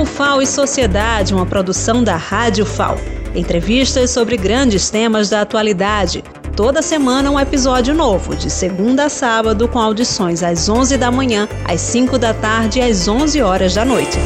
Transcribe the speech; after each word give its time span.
O 0.00 0.06
FAO 0.06 0.40
e 0.40 0.46
Sociedade, 0.46 1.34
uma 1.34 1.44
produção 1.44 2.02
da 2.02 2.16
Rádio 2.16 2.64
FAO. 2.64 2.96
Entrevistas 3.34 4.08
sobre 4.08 4.34
grandes 4.38 4.88
temas 4.88 5.28
da 5.28 5.42
atualidade. 5.42 6.24
Toda 6.56 6.80
semana 6.80 7.30
um 7.30 7.38
episódio 7.38 7.94
novo, 7.94 8.34
de 8.34 8.48
segunda 8.48 9.04
a 9.04 9.08
sábado, 9.10 9.68
com 9.68 9.78
audições 9.78 10.42
às 10.42 10.70
11 10.70 10.96
da 10.96 11.10
manhã, 11.10 11.46
às 11.66 11.82
5 11.82 12.16
da 12.16 12.32
tarde 12.32 12.78
e 12.78 12.82
às 12.82 13.06
11 13.08 13.42
horas 13.42 13.74
da 13.74 13.84
noite. 13.84 14.16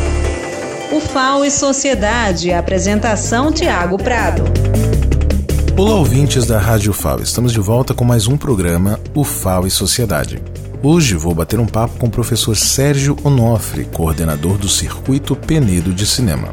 O 0.92 1.00
FAO 1.00 1.44
e 1.44 1.50
Sociedade, 1.50 2.52
apresentação 2.52 3.50
Tiago 3.50 3.98
Prado. 3.98 4.44
Olá, 5.76 5.96
ouvintes 5.96 6.46
da 6.46 6.56
Rádio 6.56 6.92
FAO. 6.92 7.20
Estamos 7.20 7.52
de 7.52 7.58
volta 7.58 7.92
com 7.92 8.04
mais 8.04 8.28
um 8.28 8.36
programa, 8.36 9.00
O 9.12 9.24
FAO 9.24 9.66
e 9.66 9.70
Sociedade. 9.72 10.40
Hoje 10.86 11.16
vou 11.16 11.34
bater 11.34 11.58
um 11.58 11.64
papo 11.64 11.96
com 11.96 12.08
o 12.08 12.10
professor 12.10 12.54
Sérgio 12.54 13.16
Onofre, 13.24 13.86
coordenador 13.86 14.58
do 14.58 14.68
Circuito 14.68 15.34
Penedo 15.34 15.94
de 15.94 16.04
Cinema. 16.04 16.52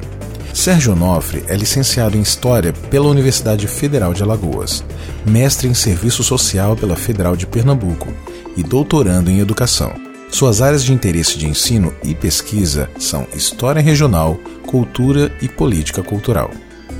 Sérgio 0.53 0.93
Onofre 0.93 1.43
é 1.49 1.55
licenciado 1.57 2.17
em 2.17 2.21
História 2.21 2.71
pela 2.71 3.09
Universidade 3.09 3.67
Federal 3.67 4.13
de 4.13 4.23
Alagoas, 4.23 4.85
mestre 5.25 5.67
em 5.67 5.73
Serviço 5.73 6.23
Social 6.23 6.77
pela 6.77 6.95
Federal 6.95 7.35
de 7.35 7.45
Pernambuco 7.45 8.07
e 8.55 8.63
doutorando 8.63 9.29
em 9.29 9.39
Educação. 9.39 9.91
Suas 10.29 10.61
áreas 10.61 10.81
de 10.81 10.93
interesse 10.93 11.37
de 11.37 11.45
ensino 11.45 11.93
e 12.01 12.15
pesquisa 12.15 12.89
são 12.97 13.27
História 13.35 13.81
Regional, 13.81 14.39
Cultura 14.65 15.29
e 15.41 15.49
Política 15.49 16.01
Cultural. 16.01 16.49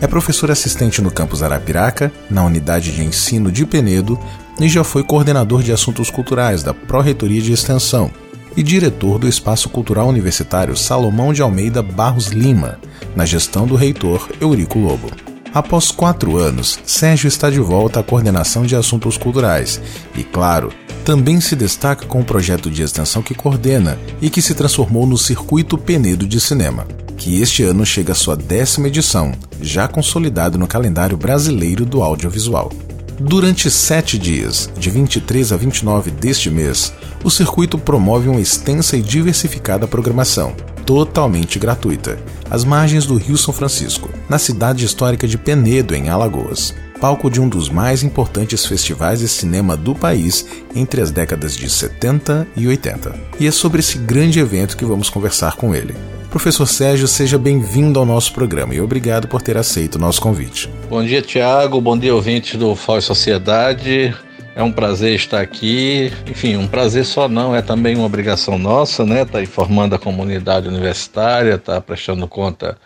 É 0.02 0.08
professor 0.08 0.52
assistente 0.52 1.02
no 1.02 1.12
campus 1.12 1.42
Arapiraca, 1.42 2.12
na 2.30 2.44
unidade 2.44 2.92
de 2.92 3.04
ensino 3.04 3.50
de 3.50 3.66
Penedo, 3.66 4.20
e 4.60 4.68
já 4.68 4.84
foi 4.84 5.04
coordenador 5.04 5.64
de 5.64 5.72
assuntos 5.72 6.10
culturais 6.10 6.64
da 6.64 6.74
Pró-Reitoria 6.74 7.42
de 7.42 7.52
Extensão 7.52 8.12
e 8.56 8.62
diretor 8.62 9.18
do 9.18 9.28
Espaço 9.28 9.70
Cultural 9.70 10.08
Universitário 10.08 10.76
Salomão 10.76 11.34
de 11.34 11.42
Almeida 11.42 11.82
Barros 11.82 12.28
Lima, 12.28 12.80
na 13.16 13.26
gestão 13.26 13.66
do 13.66 13.76
reitor 13.76 14.30
Eurico 14.40 14.78
Lobo. 14.78 15.10
Após 15.54 15.92
quatro 15.92 16.38
anos, 16.38 16.80
Sérgio 16.86 17.28
está 17.28 17.50
de 17.50 17.60
volta 17.60 18.00
à 18.00 18.04
coordenação 18.04 18.64
de 18.64 18.76
assuntos 18.76 19.18
culturais 19.18 19.82
e, 20.16 20.24
claro, 20.24 20.72
também 21.04 21.42
se 21.42 21.56
destaca 21.56 22.06
com 22.06 22.22
o 22.22 22.26
projeto 22.26 22.70
de 22.70 22.84
extensão 22.84 23.22
que 23.22 23.36
coordena 23.36 23.98
e 24.22 24.30
que 24.30 24.42
se 24.42 24.54
transformou 24.54 25.06
no 25.06 25.18
Circuito 25.18 25.78
Penedo 25.78 26.28
de 26.28 26.40
Cinema 26.40 26.86
que 27.22 27.40
este 27.40 27.62
ano 27.62 27.86
chega 27.86 28.14
à 28.14 28.16
sua 28.16 28.36
décima 28.36 28.88
edição, 28.88 29.32
já 29.62 29.88
consolidado 29.88 30.58
no 30.58 30.66
calendário 30.66 31.16
brasileiro 31.16 31.86
do 31.86 32.02
audiovisual. 32.02 32.72
Durante 33.20 33.70
sete 33.70 34.18
dias, 34.18 34.70
de 34.78 34.90
23 34.90 35.52
a 35.52 35.58
29 35.58 36.12
deste 36.12 36.50
mês, 36.50 36.94
o 37.24 37.30
circuito 37.30 37.78
promove 37.78 38.30
uma 38.30 38.42
extensa 38.42 38.98
e 38.98 39.02
diversificada 39.02 39.88
programação, 39.88 40.56
totalmente 40.86 41.60
gratuita, 41.60 42.18
às 42.50 42.64
margens 42.64 43.06
do 43.06 43.16
Rio 43.16 43.38
São 43.38 43.54
Francisco, 43.54 44.10
na 44.28 44.40
cidade 44.40 44.86
histórica 44.86 45.28
de 45.28 45.38
Penedo, 45.38 45.94
em 45.94 46.10
Alagoas, 46.10 46.74
palco 47.00 47.30
de 47.30 47.40
um 47.40 47.48
dos 47.48 47.70
mais 47.70 48.04
importantes 48.04 48.66
festivais 48.66 49.20
de 49.20 49.28
cinema 49.28 49.76
do 49.76 49.96
país 49.96 50.46
entre 50.76 51.02
as 51.02 51.12
décadas 51.12 51.56
de 51.56 51.70
70 51.70 52.48
e 52.56 52.68
80. 52.68 53.16
E 53.40 53.48
é 53.48 53.52
sobre 53.52 53.80
esse 53.80 53.98
grande 53.98 54.40
evento 54.40 54.78
que 54.78 54.86
vamos 54.86 55.10
conversar 55.10 55.56
com 55.56 55.74
ele. 55.74 55.96
Professor 56.32 56.66
Sérgio, 56.66 57.10
seja 57.10 57.38
bem-vindo 57.38 58.00
ao 58.00 58.06
nosso 58.06 58.32
programa 58.32 58.74
e 58.74 58.80
obrigado 58.80 59.28
por 59.28 59.42
ter 59.42 59.58
aceito 59.58 59.96
o 59.96 60.00
nosso 60.00 60.22
convite. 60.22 60.70
Bom 60.90 61.04
dia, 61.04 61.22
Tiago. 61.22 61.82
Bom 61.82 61.98
dia, 61.98 62.16
ouvintes 62.16 62.58
do 62.58 62.74
FOI 62.74 63.02
Sociedade. 63.02 64.16
É 64.56 64.64
um 64.64 64.72
prazer 64.72 65.14
estar 65.14 65.42
aqui. 65.42 66.10
Enfim, 66.26 66.56
um 66.56 66.70
prazer 66.70 67.04
só 67.04 67.28
não, 67.28 67.54
é 67.54 67.62
também 67.62 67.98
uma 67.98 68.06
obrigação 68.06 68.58
nossa, 68.58 69.06
né? 69.06 69.24
Estar 69.24 69.40
tá 69.40 69.44
informando 69.44 69.94
a 69.94 70.00
comunidade 70.00 70.70
universitária, 70.70 71.56
estar 71.56 71.74
tá 71.74 71.82
prestando 71.82 72.26
conta 72.30 72.78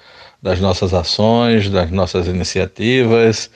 das 0.41 0.59
nossas 0.59 0.91
ações, 0.91 1.69
das 1.69 1.91
nossas 1.91 2.25
iniciativas. 2.25 3.51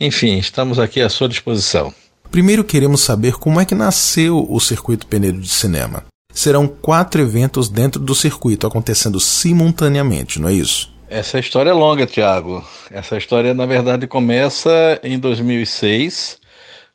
Enfim, 0.00 0.38
estamos 0.38 0.78
aqui 0.78 1.02
à 1.02 1.10
sua 1.10 1.28
disposição. 1.28 1.92
Primeiro 2.30 2.64
queremos 2.64 3.02
saber 3.02 3.34
como 3.34 3.60
é 3.60 3.66
que 3.66 3.74
nasceu 3.74 4.46
o 4.48 4.58
Circuito 4.58 5.06
Penedo 5.06 5.38
de 5.38 5.50
Cinema 5.50 6.02
serão 6.34 6.66
quatro 6.66 7.22
eventos 7.22 7.68
dentro 7.68 8.00
do 8.00 8.14
circuito 8.14 8.66
acontecendo 8.66 9.20
simultaneamente, 9.20 10.40
não 10.40 10.48
é 10.48 10.52
isso? 10.52 10.92
Essa 11.08 11.38
história 11.38 11.70
é 11.70 11.72
longa, 11.72 12.06
Tiago. 12.06 12.66
Essa 12.90 13.16
história, 13.16 13.54
na 13.54 13.66
verdade, 13.66 14.06
começa 14.06 14.98
em 15.02 15.16
2006, 15.18 16.40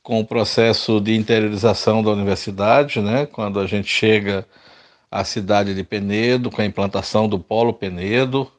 com 0.03 0.19
o 0.19 0.25
processo 0.25 0.99
de 0.99 1.15
interiorização 1.15 2.03
da 2.03 2.11
universidade, 2.11 2.99
né? 2.99 3.25
quando 3.25 3.59
a 3.59 3.65
gente 3.65 3.87
chega 3.87 4.45
à 5.09 5.23
cidade 5.23 5.73
de 5.73 5.83
Penedo, 5.83 6.51
com 6.51 6.61
a 6.61 6.65
implantação 6.65 7.29
do 7.29 7.39
Polo 7.39 7.73
Penedo, 7.73 8.51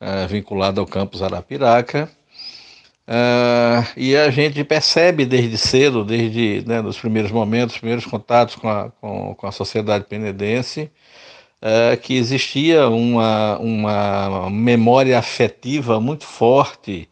uh, 0.00 0.26
vinculado 0.28 0.80
ao 0.80 0.86
campus 0.86 1.22
Arapiraca. 1.22 2.10
Uh, 3.06 3.84
e 3.98 4.16
a 4.16 4.30
gente 4.30 4.64
percebe 4.64 5.26
desde 5.26 5.58
cedo, 5.58 6.04
desde 6.04 6.64
né, 6.66 6.80
nos 6.80 6.98
primeiros 6.98 7.30
momentos, 7.30 7.76
primeiros 7.76 8.06
contatos 8.06 8.54
com 8.56 8.68
a, 8.68 8.90
com, 8.98 9.34
com 9.34 9.46
a 9.46 9.52
sociedade 9.52 10.04
penedense, 10.04 10.90
uh, 11.60 11.96
que 12.00 12.14
existia 12.14 12.88
uma, 12.88 13.58
uma 13.58 14.48
memória 14.50 15.18
afetiva 15.18 16.00
muito 16.00 16.24
forte 16.24 17.06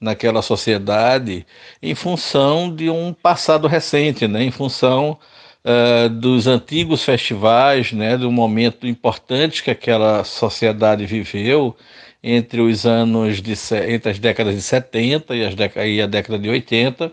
naquela 0.00 0.42
sociedade 0.42 1.44
em 1.82 1.94
função 1.94 2.72
de 2.74 2.88
um 2.88 3.12
passado 3.12 3.66
recente, 3.66 4.28
né, 4.28 4.44
em 4.44 4.50
função 4.52 5.18
uh, 5.64 6.08
dos 6.08 6.46
antigos 6.46 7.04
festivais, 7.04 7.92
né, 7.92 8.16
do 8.16 8.30
momento 8.30 8.86
importante 8.86 9.62
que 9.62 9.72
aquela 9.72 10.22
sociedade 10.22 11.04
viveu 11.04 11.76
entre 12.22 12.60
os 12.60 12.86
anos 12.86 13.42
de 13.42 13.54
entre 13.88 14.10
as 14.12 14.18
décadas 14.18 14.54
de 14.54 14.62
70 14.62 15.34
e, 15.34 15.44
as 15.44 15.54
e 15.86 16.00
a 16.00 16.06
década 16.06 16.38
de 16.38 16.48
80, 16.48 17.12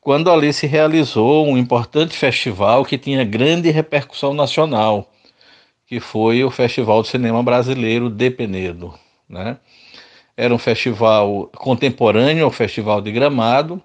quando 0.00 0.30
ali 0.30 0.52
se 0.52 0.66
realizou 0.66 1.46
um 1.46 1.58
importante 1.58 2.16
festival 2.16 2.84
que 2.84 2.96
tinha 2.96 3.24
grande 3.24 3.70
repercussão 3.70 4.32
nacional, 4.32 5.12
que 5.86 6.00
foi 6.00 6.42
o 6.42 6.50
Festival 6.50 7.02
de 7.02 7.08
Cinema 7.08 7.42
Brasileiro 7.42 8.08
de 8.08 8.30
Penedo, 8.30 8.94
né? 9.28 9.58
Era 10.34 10.54
um 10.54 10.58
festival 10.58 11.50
contemporâneo 11.54 12.46
ao 12.46 12.50
Festival 12.50 13.02
de 13.02 13.12
Gramado 13.12 13.82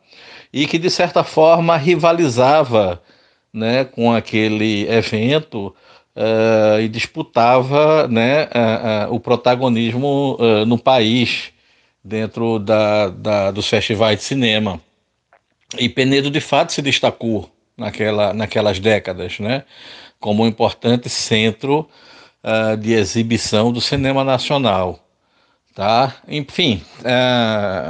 e 0.52 0.66
que 0.66 0.80
de 0.80 0.90
certa 0.90 1.24
forma 1.24 1.76
rivalizava, 1.76 3.02
né, 3.54 3.84
com 3.84 4.14
aquele 4.14 4.88
evento 4.90 5.76
uh, 6.18 6.82
e 6.82 6.88
disputava 6.90 8.08
né, 8.08 8.46
uh, 8.46 9.12
uh, 9.12 9.16
o 9.16 9.20
protagonismo 9.20 10.38
no 10.66 10.78
país 10.78 11.52
dentro 12.04 12.58
da, 12.58 13.10
da, 13.10 13.52
dos 13.52 13.68
festivais 13.68 14.18
de 14.18 14.24
cinema. 14.24 14.82
E 15.78 15.88
Penedo 15.88 16.32
de 16.32 16.42
fato 16.42 16.72
se 16.72 16.82
destacou 16.82 17.50
naquela, 17.78 18.34
naquelas 18.34 18.80
décadas, 18.80 19.40
né, 19.40 19.64
como 20.20 20.44
um 20.44 20.48
importante 20.48 21.10
centro 21.10 21.88
de 22.80 22.94
exibição 22.94 23.74
do 23.74 23.82
cinema 23.82 24.24
nacional. 24.24 25.04
Tá? 25.76 26.16
Enfim, 26.30 26.82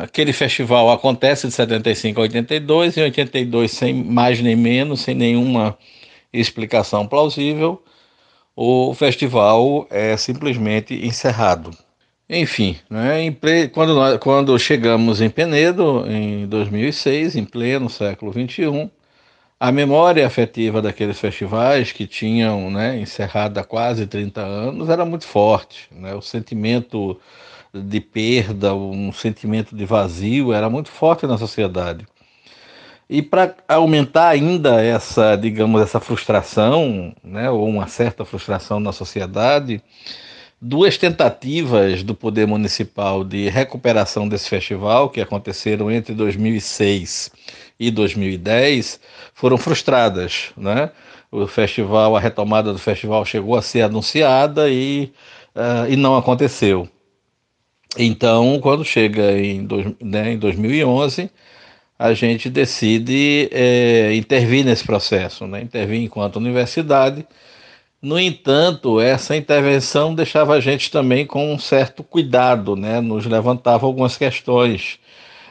aquele 0.01 0.33
festival 0.33 0.89
acontece 0.91 1.47
de 1.47 1.53
75 1.53 2.19
a 2.19 2.23
82, 2.23 2.97
em 2.97 3.01
82 3.03 3.71
sem 3.71 3.93
mais 3.93 4.41
nem 4.41 4.55
menos, 4.55 5.01
sem 5.01 5.13
nenhuma 5.13 5.77
explicação 6.33 7.05
plausível, 7.07 7.83
o 8.59 8.91
festival 8.95 9.85
é 9.91 10.18
simplesmente 10.18 11.06
encerrado. 11.06 11.69
Enfim, 12.28 12.75
né, 12.90 13.31
quando, 13.72 13.94
nós, 13.94 14.18
quando 14.18 14.57
chegamos 14.57 15.22
em 15.22 15.29
Penedo, 15.29 16.03
em 16.07 16.47
2006, 16.47 17.35
em 17.35 17.46
pleno 17.46 17.88
século 17.88 18.34
XXI, 18.34 18.90
a 19.59 19.72
memória 19.72 20.25
afetiva 20.25 20.81
daqueles 20.81 21.19
festivais 21.19 21.91
que 21.91 22.07
tinham 22.07 22.72
né, 22.72 23.00
encerrado 23.00 23.59
há 23.59 23.63
quase 23.63 24.07
30 24.07 24.41
anos 24.41 24.90
era 24.90 25.06
muito 25.06 25.28
forte. 25.28 25.88
Né? 25.91 26.16
O 26.16 26.22
sentimento 26.22 27.20
de 27.72 28.02
perda, 28.02 28.73
um 28.73 29.14
sentimento 29.14 29.76
de 29.76 29.85
vazio 29.85 30.52
era 30.52 30.67
muito 30.67 30.90
forte 30.90 31.28
na 31.28 31.37
sociedade. 31.37 32.08
E 33.09 33.21
para 33.21 33.55
aumentar 33.67 34.27
ainda 34.27 34.83
essa, 34.83 35.35
digamos, 35.37 35.81
essa 35.81 35.99
frustração, 35.99 37.15
né, 37.23 37.49
ou 37.49 37.65
uma 37.67 37.87
certa 37.87 38.25
frustração 38.25 38.81
na 38.81 38.91
sociedade, 38.91 39.81
duas 40.61 40.97
tentativas 40.97 42.03
do 42.03 42.13
poder 42.13 42.45
municipal 42.45 43.23
de 43.23 43.47
recuperação 43.47 44.27
desse 44.27 44.49
festival, 44.49 45.09
que 45.09 45.21
aconteceram 45.21 45.89
entre 45.89 46.13
2006 46.13 47.31
e 47.79 47.89
2010, 47.91 48.99
foram 49.33 49.57
frustradas, 49.57 50.51
né? 50.57 50.91
O 51.31 51.45
festival, 51.47 52.15
a 52.15 52.19
retomada 52.19 52.73
do 52.73 52.79
festival 52.79 53.23
chegou 53.25 53.55
a 53.55 53.61
ser 53.61 53.81
anunciada 53.81 54.69
e, 54.69 55.11
uh, 55.55 55.89
e 55.89 55.95
não 55.95 56.17
aconteceu. 56.17 56.89
Então, 57.97 58.59
quando 58.61 58.83
chega 58.83 59.37
em, 59.37 59.65
dois, 59.65 59.93
né, 60.01 60.33
em 60.33 60.37
2011, 60.37 61.29
a 61.99 62.14
gente 62.14 62.49
decide 62.49 63.49
é, 63.52 64.14
intervir 64.16 64.66
nesse 64.66 64.84
processo, 64.85 65.47
né? 65.47 65.61
intervir 65.61 66.02
enquanto 66.02 66.38
universidade 66.38 67.26
No 68.02 68.20
entanto, 68.20 68.99
essa 69.02 69.35
intervenção 69.35 70.14
deixava 70.16 70.53
a 70.55 70.59
gente 70.59 70.91
também 70.91 71.26
com 71.26 71.53
um 71.53 71.59
certo 71.59 72.03
cuidado, 72.03 72.76
né? 72.76 73.02
nos 73.02 73.26
levantava 73.26 73.85
algumas 73.85 74.17
questões. 74.17 74.99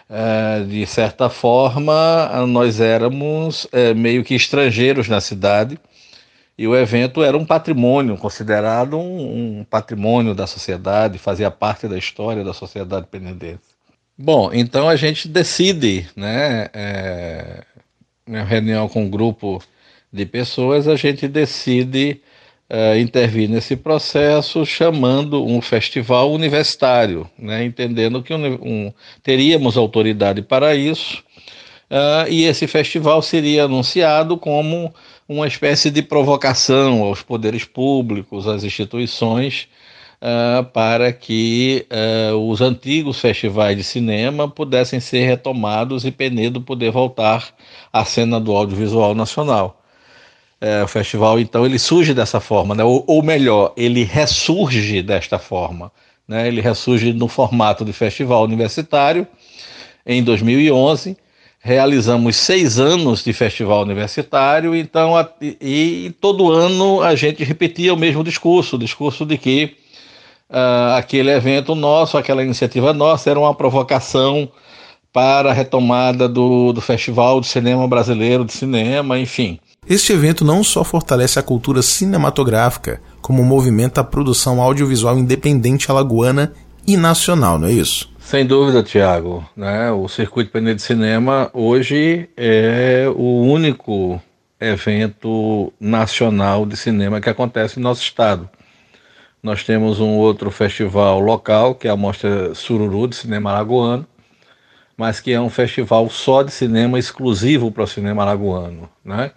É, 0.08 0.64
de 0.64 0.87
certa 0.87 1.28
forma, 1.28 2.46
nós 2.46 2.81
éramos 2.81 3.66
é, 3.72 3.94
meio 3.94 4.25
que 4.25 4.34
estrangeiros 4.34 5.08
na 5.08 5.20
cidade 5.20 5.78
e 6.58 6.66
o 6.66 6.76
evento 6.76 7.22
era 7.22 7.37
um 7.37 7.44
patrimônio, 7.44 8.16
considerado 8.16 8.96
um, 8.99 9.60
um 9.60 9.64
patrimônio 9.64 10.34
da 10.34 10.46
sociedade, 10.46 11.19
fazia 11.19 11.50
parte 11.50 11.88
da 11.88 11.99
história 11.99 12.44
da 12.44 12.54
sociedade 12.54 13.06
penendense. 13.10 13.65
Bom, 14.18 14.50
então 14.52 14.88
a 14.88 14.96
gente 14.96 15.28
decide, 15.28 16.06
né, 16.16 16.70
é, 16.72 17.64
na 18.26 18.44
reunião 18.44 18.88
com 18.88 19.04
um 19.04 19.10
grupo 19.10 19.62
de 20.10 20.24
pessoas, 20.24 20.88
a 20.88 20.96
gente 20.96 21.28
decide 21.28 22.22
uh, 22.70 22.98
intervir 22.98 23.46
nesse 23.46 23.76
processo 23.76 24.64
chamando 24.64 25.44
um 25.44 25.60
festival 25.60 26.32
universitário, 26.32 27.30
né, 27.38 27.64
entendendo 27.64 28.22
que 28.22 28.32
um, 28.32 28.54
um, 28.54 28.92
teríamos 29.22 29.76
autoridade 29.76 30.40
para 30.40 30.74
isso, 30.74 31.22
uh, 31.90 32.26
e 32.30 32.44
esse 32.44 32.66
festival 32.66 33.20
seria 33.20 33.64
anunciado 33.64 34.38
como 34.38 34.94
uma 35.28 35.46
espécie 35.46 35.90
de 35.90 36.02
provocação 36.02 37.02
aos 37.02 37.20
poderes 37.20 37.64
públicos, 37.66 38.46
às 38.46 38.64
instituições, 38.64 39.68
uh, 40.20 40.64
para 40.64 41.12
que 41.12 41.86
os 42.38 42.60
antigos 42.60 43.20
festivais 43.20 43.76
de 43.76 43.84
cinema 43.84 44.48
pudessem 44.48 45.00
ser 45.00 45.26
retomados 45.26 46.04
e 46.04 46.10
Penedo 46.10 46.60
poder 46.60 46.90
voltar 46.90 47.48
à 47.92 48.04
cena 48.04 48.40
do 48.40 48.54
audiovisual 48.54 49.14
nacional. 49.14 49.82
É, 50.58 50.82
o 50.82 50.88
festival, 50.88 51.38
então, 51.38 51.66
ele 51.66 51.78
surge 51.78 52.14
dessa 52.14 52.40
forma, 52.40 52.74
né? 52.74 52.82
ou, 52.82 53.04
ou 53.06 53.22
melhor, 53.22 53.74
ele 53.76 54.04
ressurge 54.04 55.02
desta 55.02 55.38
forma. 55.38 55.92
Né? 56.26 56.48
Ele 56.48 56.60
ressurge 56.60 57.12
no 57.12 57.28
formato 57.28 57.84
de 57.84 57.92
festival 57.92 58.44
universitário 58.44 59.26
em 60.04 60.22
2011. 60.22 61.16
Realizamos 61.58 62.36
seis 62.36 62.78
anos 62.78 63.24
de 63.24 63.32
festival 63.32 63.82
universitário, 63.82 64.74
então, 64.74 65.14
e, 65.40 65.56
e, 65.60 66.10
todo 66.20 66.52
ano 66.52 67.02
a 67.02 67.14
gente 67.16 67.42
repetia 67.42 67.92
o 67.92 67.96
mesmo 67.96 68.22
discurso: 68.22 68.76
o 68.76 68.78
discurso 68.78 69.26
de 69.26 69.36
que 69.36 69.76
uh, 70.50 70.96
aquele 70.96 71.31
evento 71.31 71.75
nosso, 71.75 72.16
aquela 72.16 72.43
iniciativa 72.43 72.93
nossa, 72.93 73.31
era 73.31 73.38
uma 73.38 73.54
provocação 73.54 74.48
para 75.12 75.50
a 75.50 75.52
retomada 75.52 76.28
do, 76.28 76.72
do 76.72 76.81
Festival 76.81 77.40
de 77.40 77.46
Cinema 77.46 77.88
Brasileiro 77.88 78.44
de 78.44 78.52
Cinema, 78.52 79.19
enfim. 79.19 79.58
Este 79.88 80.12
evento 80.12 80.44
não 80.44 80.64
só 80.64 80.84
fortalece 80.84 81.38
a 81.38 81.43
cultura 81.43 81.81
cinematográfica, 81.81 83.00
como 83.22 83.43
movimenta 83.43 84.00
a 84.00 84.04
produção 84.04 84.60
audiovisual 84.60 85.19
independente 85.19 85.90
alagoana 85.90 86.52
e 86.87 86.96
nacional, 86.96 87.58
não 87.58 87.69
é 87.69 87.72
isso? 87.72 88.10
Sem 88.19 88.44
dúvida, 88.44 88.82
Tiago. 88.82 89.49
Né? 89.56 89.90
O 89.92 90.08
Circuito 90.08 90.50
Penedo 90.50 90.76
de 90.76 90.82
Cinema 90.82 91.49
hoje 91.54 92.28
é 92.37 93.06
o 93.14 93.42
único 93.42 94.20
evento 94.60 95.72
nacional 95.78 96.66
de 96.66 96.76
cinema 96.76 97.20
que 97.20 97.31
acontece 97.31 97.78
no 97.78 97.84
nosso 97.84 98.02
estado. 98.02 98.49
Nós 99.46 99.62
temos 99.62 100.00
um 100.00 100.16
outro 100.16 100.50
festival 100.50 101.20
local, 101.20 101.76
que 101.76 101.87
é 101.87 101.90
a 101.93 101.96
Mostra 101.96 102.52
Sururu 102.52 103.06
de 103.06 103.14
Cinema 103.14 103.52
Alagoano, 103.52 104.04
mas 104.96 105.20
que 105.20 105.31
é 105.31 105.40
um 105.40 105.48
festival 105.48 106.10
só 106.10 106.43
de 106.43 106.50
cinema 106.50 106.98
exclusivo 106.98 107.70
para 107.70 107.84
o 107.84 107.87
cinema 107.87 108.25
alagoano. 108.25 108.90
Né? 109.04 109.31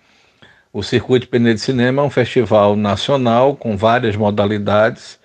O 0.73 0.81
Circuito 0.81 1.27
Penedo 1.27 1.53
de 1.53 1.61
Cinema 1.61 2.01
é 2.01 2.05
um 2.05 2.09
festival 2.09 2.75
nacional 2.75 3.55
com 3.55 3.77
várias 3.77 4.15
modalidades 4.15 5.19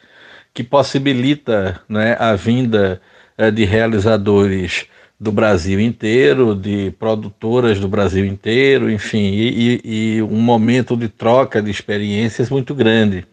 que 0.53 0.63
possibilita 0.63 1.81
né, 1.89 2.15
a 2.21 2.35
vinda 2.35 3.01
é, 3.39 3.51
de 3.51 3.65
realizadores 3.65 4.85
do 5.19 5.33
Brasil 5.33 5.81
inteiro, 5.81 6.55
de 6.55 6.91
produtoras 6.99 7.81
do 7.81 7.89
Brasil 7.89 8.27
inteiro, 8.27 8.91
enfim, 8.91 9.33
e, 9.33 9.81
e, 9.83 10.17
e 10.19 10.23
um 10.23 10.43
momento 10.43 10.95
de 10.95 11.09
troca 11.09 11.63
de 11.63 11.71
experiências 11.71 12.51
muito 12.51 12.75
grande. 12.75 13.27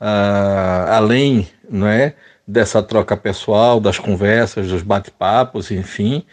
Uh, 0.00 0.90
além 0.90 1.48
né, 1.68 2.14
dessa 2.46 2.82
troca 2.82 3.16
pessoal, 3.16 3.80
das 3.80 3.98
conversas, 3.98 4.68
dos 4.68 4.82
bate-papos, 4.82 5.70
enfim, 5.70 6.24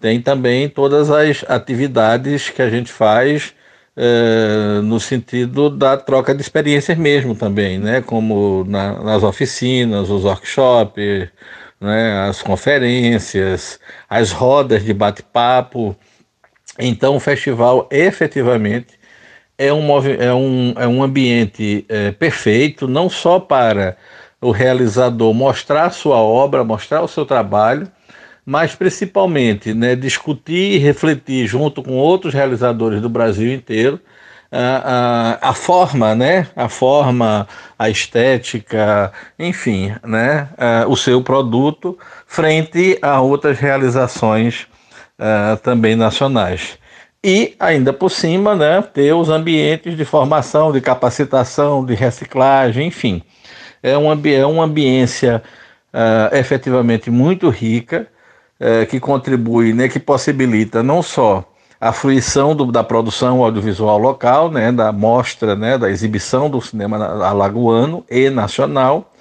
tem 0.00 0.22
também 0.22 0.68
todas 0.68 1.10
as 1.10 1.44
atividades 1.48 2.50
que 2.50 2.62
a 2.62 2.70
gente 2.70 2.92
faz 2.92 3.54
é, 4.00 4.80
no 4.80 5.00
sentido 5.00 5.68
da 5.68 5.96
troca 5.96 6.32
de 6.32 6.40
experiências 6.40 6.96
mesmo 6.96 7.34
também, 7.34 7.78
né? 7.78 8.00
como 8.00 8.64
na, 8.64 9.02
nas 9.02 9.24
oficinas, 9.24 10.08
os 10.08 10.22
workshops, 10.22 11.28
né? 11.80 12.28
as 12.28 12.40
conferências, 12.40 13.80
as 14.08 14.30
rodas 14.30 14.84
de 14.84 14.94
bate-papo. 14.94 15.96
Então, 16.78 17.16
o 17.16 17.20
festival 17.20 17.88
efetivamente 17.90 18.97
é 19.58 19.72
um, 19.72 19.88
é 20.06 20.32
um, 20.32 20.74
é 20.76 20.86
um 20.86 21.02
ambiente 21.02 21.84
é, 21.88 22.12
perfeito, 22.12 22.86
não 22.86 23.10
só 23.10 23.40
para 23.40 23.96
o 24.40 24.52
realizador 24.52 25.34
mostrar 25.34 25.90
sua 25.90 26.18
obra, 26.18 26.62
mostrar 26.62 27.02
o 27.02 27.08
seu 27.08 27.26
trabalho, 27.26 27.90
mas 28.46 28.74
principalmente 28.74 29.74
né, 29.74 29.96
discutir 29.96 30.76
e 30.76 30.78
refletir 30.78 31.46
junto 31.46 31.82
com 31.82 31.96
outros 31.96 32.32
realizadores 32.32 33.02
do 33.02 33.08
Brasil 33.08 33.52
inteiro 33.52 34.00
a, 34.50 35.38
a, 35.42 35.50
a 35.50 35.54
forma, 35.54 36.14
né, 36.14 36.46
a 36.56 36.68
forma, 36.68 37.46
a 37.78 37.90
estética, 37.90 39.12
enfim, 39.38 39.92
né, 40.06 40.48
o 40.88 40.96
seu 40.96 41.22
produto 41.22 41.98
frente 42.26 42.98
a 43.02 43.20
outras 43.20 43.58
realizações 43.58 44.66
uh, 45.18 45.56
também 45.58 45.94
nacionais. 45.94 46.78
E 47.22 47.56
ainda 47.58 47.92
por 47.92 48.10
cima, 48.10 48.54
né, 48.54 48.80
ter 48.80 49.12
os 49.12 49.28
ambientes 49.28 49.96
de 49.96 50.04
formação, 50.04 50.70
de 50.70 50.80
capacitação, 50.80 51.84
de 51.84 51.94
reciclagem, 51.94 52.86
enfim. 52.86 53.22
É, 53.82 53.98
um, 53.98 54.12
é 54.26 54.46
uma 54.46 54.64
ambiência 54.64 55.42
uh, 55.92 56.34
efetivamente 56.34 57.10
muito 57.10 57.48
rica 57.48 58.08
é, 58.60 58.84
que 58.86 58.98
contribui, 58.98 59.72
né, 59.72 59.88
que 59.88 59.98
possibilita 59.98 60.82
não 60.82 61.02
só 61.02 61.44
a 61.80 61.92
fruição 61.92 62.56
do, 62.56 62.72
da 62.72 62.82
produção 62.82 63.42
audiovisual 63.42 63.98
local, 63.98 64.50
né, 64.50 64.72
da 64.72 64.90
mostra, 64.90 65.54
né, 65.54 65.78
da 65.78 65.88
exibição 65.90 66.50
do 66.50 66.60
cinema 66.60 66.96
alagoano 67.24 68.04
e 68.10 68.30
nacional, 68.30 69.12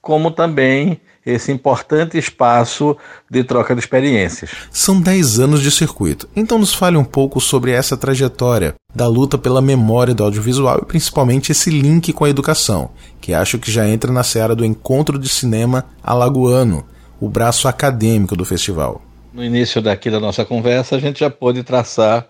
como 0.00 0.30
também 0.30 1.00
esse 1.24 1.52
importante 1.52 2.18
espaço 2.18 2.96
de 3.30 3.44
troca 3.44 3.74
de 3.74 3.80
experiências. 3.80 4.50
São 4.70 5.00
10 5.00 5.38
anos 5.40 5.62
de 5.62 5.70
circuito, 5.70 6.28
então 6.34 6.58
nos 6.58 6.74
fale 6.74 6.96
um 6.96 7.04
pouco 7.04 7.40
sobre 7.40 7.70
essa 7.70 7.96
trajetória 7.96 8.74
da 8.94 9.06
luta 9.06 9.38
pela 9.38 9.62
memória 9.62 10.14
do 10.14 10.24
audiovisual 10.24 10.80
e 10.82 10.86
principalmente 10.86 11.52
esse 11.52 11.70
link 11.70 12.12
com 12.12 12.24
a 12.24 12.30
educação, 12.30 12.90
que 13.20 13.32
acho 13.32 13.58
que 13.58 13.70
já 13.70 13.88
entra 13.88 14.12
na 14.12 14.22
seara 14.22 14.54
do 14.54 14.64
encontro 14.64 15.18
de 15.18 15.28
cinema 15.28 15.86
alagoano, 16.02 16.84
o 17.20 17.28
braço 17.28 17.68
acadêmico 17.68 18.36
do 18.36 18.44
festival. 18.44 19.00
No 19.32 19.42
início 19.42 19.80
daqui 19.80 20.10
da 20.10 20.20
nossa 20.20 20.44
conversa, 20.44 20.96
a 20.96 20.98
gente 20.98 21.20
já 21.20 21.30
pôde 21.30 21.62
traçar 21.62 22.26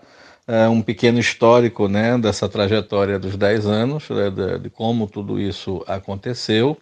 é, 0.47 0.67
um 0.67 0.81
pequeno 0.81 1.19
histórico 1.19 1.87
né, 1.87 2.17
dessa 2.17 2.47
trajetória 2.47 3.17
dos 3.19 3.35
10 3.35 3.65
anos, 3.65 4.09
né, 4.09 4.29
de, 4.29 4.59
de, 4.59 4.69
como 4.69 5.07
tudo 5.07 5.39
isso 5.39 5.83
aconteceu, 5.87 6.77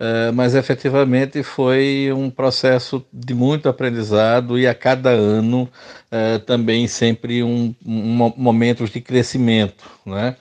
é, 0.00 0.30
mas 0.30 0.54
efetivamente 0.54 1.42
foi 1.42 2.12
um 2.14 2.30
processo 2.30 3.04
de 3.12 3.34
muito 3.34 3.68
aprendizado 3.68 4.58
e 4.58 4.66
a 4.66 4.74
cada 4.74 5.10
ano 5.10 5.68
é, 6.10 6.38
também 6.38 6.86
sempre 6.86 7.42
um, 7.42 7.74
um, 7.84 8.32
momentos 8.36 8.90
de 8.90 9.00
crescimento. 9.00 9.84
Né? 10.06 10.36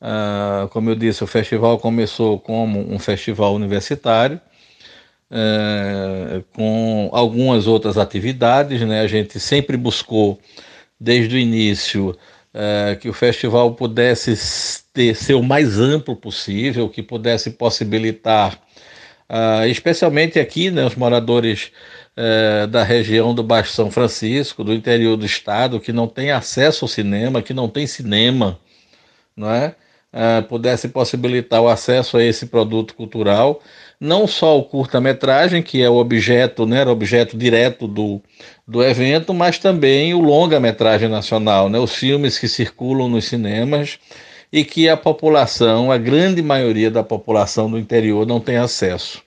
Ah, 0.00 0.68
como 0.72 0.90
eu 0.90 0.96
disse, 0.96 1.22
o 1.22 1.26
festival 1.26 1.78
começou 1.78 2.38
como 2.40 2.80
um 2.92 2.98
festival 2.98 3.54
universitário, 3.54 4.40
é, 5.30 6.42
com 6.54 7.08
algumas 7.12 7.66
outras 7.66 7.96
atividades. 7.98 8.80
Né? 8.80 9.00
A 9.00 9.06
gente 9.06 9.38
sempre 9.38 9.76
buscou, 9.76 10.40
desde 10.98 11.36
o 11.36 11.38
início, 11.38 12.16
é, 12.54 12.96
que 13.00 13.08
o 13.08 13.12
festival 13.12 13.74
pudesse 13.74 14.82
ter, 14.92 15.14
ser 15.14 15.34
o 15.34 15.42
mais 15.42 15.78
amplo 15.78 16.16
possível, 16.16 16.88
que 16.88 17.02
pudesse 17.02 17.50
possibilitar, 17.50 18.58
uh, 19.32 19.66
especialmente 19.66 20.38
aqui, 20.38 20.70
né, 20.70 20.84
os 20.84 20.94
moradores 20.94 21.72
uh, 22.16 22.66
da 22.66 22.84
região 22.84 23.34
do 23.34 23.42
Baixo 23.42 23.72
São 23.72 23.90
Francisco, 23.90 24.62
do 24.62 24.74
interior 24.74 25.16
do 25.16 25.24
estado, 25.24 25.80
que 25.80 25.92
não 25.92 26.06
tem 26.06 26.30
acesso 26.30 26.84
ao 26.84 26.88
cinema, 26.88 27.42
que 27.42 27.54
não 27.54 27.68
tem 27.68 27.86
cinema, 27.86 28.60
não 29.34 29.50
é? 29.50 29.74
Uh, 30.12 30.42
pudesse 30.46 30.88
possibilitar 30.88 31.62
o 31.62 31.68
acesso 31.68 32.18
a 32.18 32.22
esse 32.22 32.44
produto 32.46 32.94
cultural 32.94 33.62
não 34.02 34.26
só 34.26 34.58
o 34.58 34.64
curta-metragem, 34.64 35.62
que 35.62 35.80
é 35.80 35.88
o 35.88 35.94
objeto, 35.94 36.66
né, 36.66 36.84
objeto 36.84 37.38
direto 37.38 37.86
do, 37.86 38.20
do 38.66 38.82
evento, 38.82 39.32
mas 39.32 39.60
também 39.60 40.12
o 40.12 40.20
longa-metragem 40.20 41.08
nacional, 41.08 41.68
né, 41.68 41.78
os 41.78 41.94
filmes 41.94 42.36
que 42.36 42.48
circulam 42.48 43.08
nos 43.08 43.26
cinemas 43.26 44.00
e 44.52 44.64
que 44.64 44.88
a 44.88 44.96
população, 44.96 45.90
a 45.90 45.96
grande 45.96 46.42
maioria 46.42 46.90
da 46.90 47.02
população 47.02 47.70
do 47.70 47.78
interior, 47.78 48.26
não 48.26 48.38
tem 48.38 48.56
acesso. 48.56 49.22